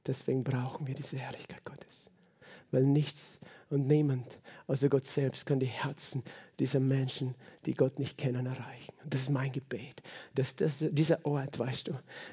[0.06, 2.10] Deswegen brauchen wir diese Herrlichkeit Gottes.
[2.70, 3.38] Weil nichts
[3.70, 6.22] und niemand außer Gott selbst kann die Herzen
[6.58, 8.92] dieser Menschen, die Gott nicht kennen, erreichen.
[9.02, 10.02] Und das ist mein Gebet,
[10.34, 11.92] dass das, dieser Ort, weißt du,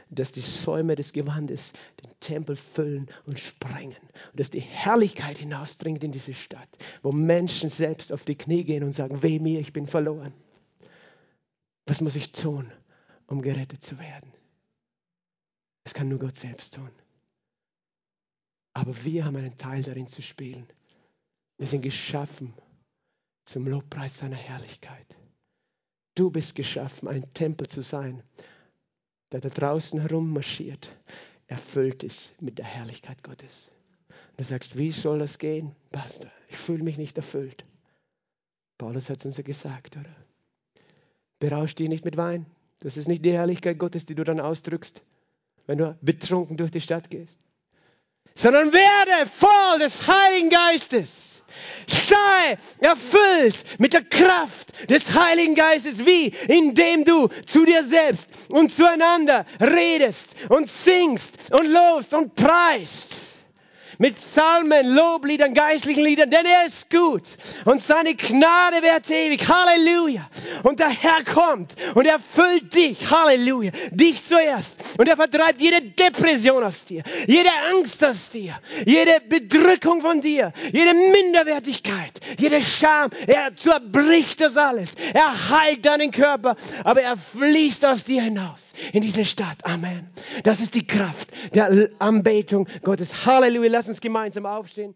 [0.09, 1.73] dass die Säume des Gewandes
[2.03, 4.01] den Tempel füllen und sprengen.
[4.31, 6.69] Und dass die Herrlichkeit hinausdringt in diese Stadt,
[7.03, 10.33] wo Menschen selbst auf die Knie gehen und sagen, weh mir, ich bin verloren.
[11.85, 12.71] Was muss ich tun,
[13.27, 14.33] um gerettet zu werden?
[15.83, 16.89] Das kann nur Gott selbst tun.
[18.73, 20.67] Aber wir haben einen Teil darin zu spielen.
[21.57, 22.53] Wir sind geschaffen
[23.45, 25.17] zum Lobpreis seiner Herrlichkeit.
[26.15, 28.23] Du bist geschaffen, ein Tempel zu sein,
[29.31, 30.89] der da draußen herummarschiert,
[31.47, 33.69] erfüllt ist mit der Herrlichkeit Gottes.
[34.09, 36.31] Und du sagst, wie soll das gehen, Pastor?
[36.49, 37.65] Ich fühle mich nicht erfüllt.
[38.77, 40.15] Paulus hat es uns ja gesagt, oder?
[41.39, 42.45] Berausch dich nicht mit Wein.
[42.79, 45.03] Das ist nicht die Herrlichkeit Gottes, die du dann ausdrückst,
[45.65, 47.39] wenn du betrunken durch die Stadt gehst.
[48.35, 51.36] Sondern werde voll des Heiligen Geistes.
[51.87, 58.71] Sei erfüllt mit der Kraft des Heiligen Geistes, wie indem du zu dir selbst und
[58.71, 63.16] zueinander redest und singst und lobst und preist
[63.97, 67.23] mit Psalmen, Lobliedern, geistlichen Liedern, denn er ist gut
[67.65, 69.47] und seine Gnade währt ewig.
[69.47, 70.29] Halleluja.
[70.63, 73.09] Und der Herr kommt und erfüllt dich.
[73.09, 73.71] Halleluja.
[73.91, 74.99] Dich zuerst.
[74.99, 80.53] Und er vertreibt jede Depression aus dir, jede Angst aus dir, jede Bedrückung von dir,
[80.71, 83.09] jede Minderwertigkeit, jede Scham.
[83.25, 84.93] Er zerbricht das alles.
[85.13, 89.57] Er heilt deinen Körper, aber er fließt aus dir hinaus in diese Stadt.
[89.63, 90.09] Amen.
[90.43, 93.25] Das ist die Kraft der Anbetung Gottes.
[93.25, 93.69] Halleluja.
[93.87, 94.93] Lass uns gemeinsam aufstehen.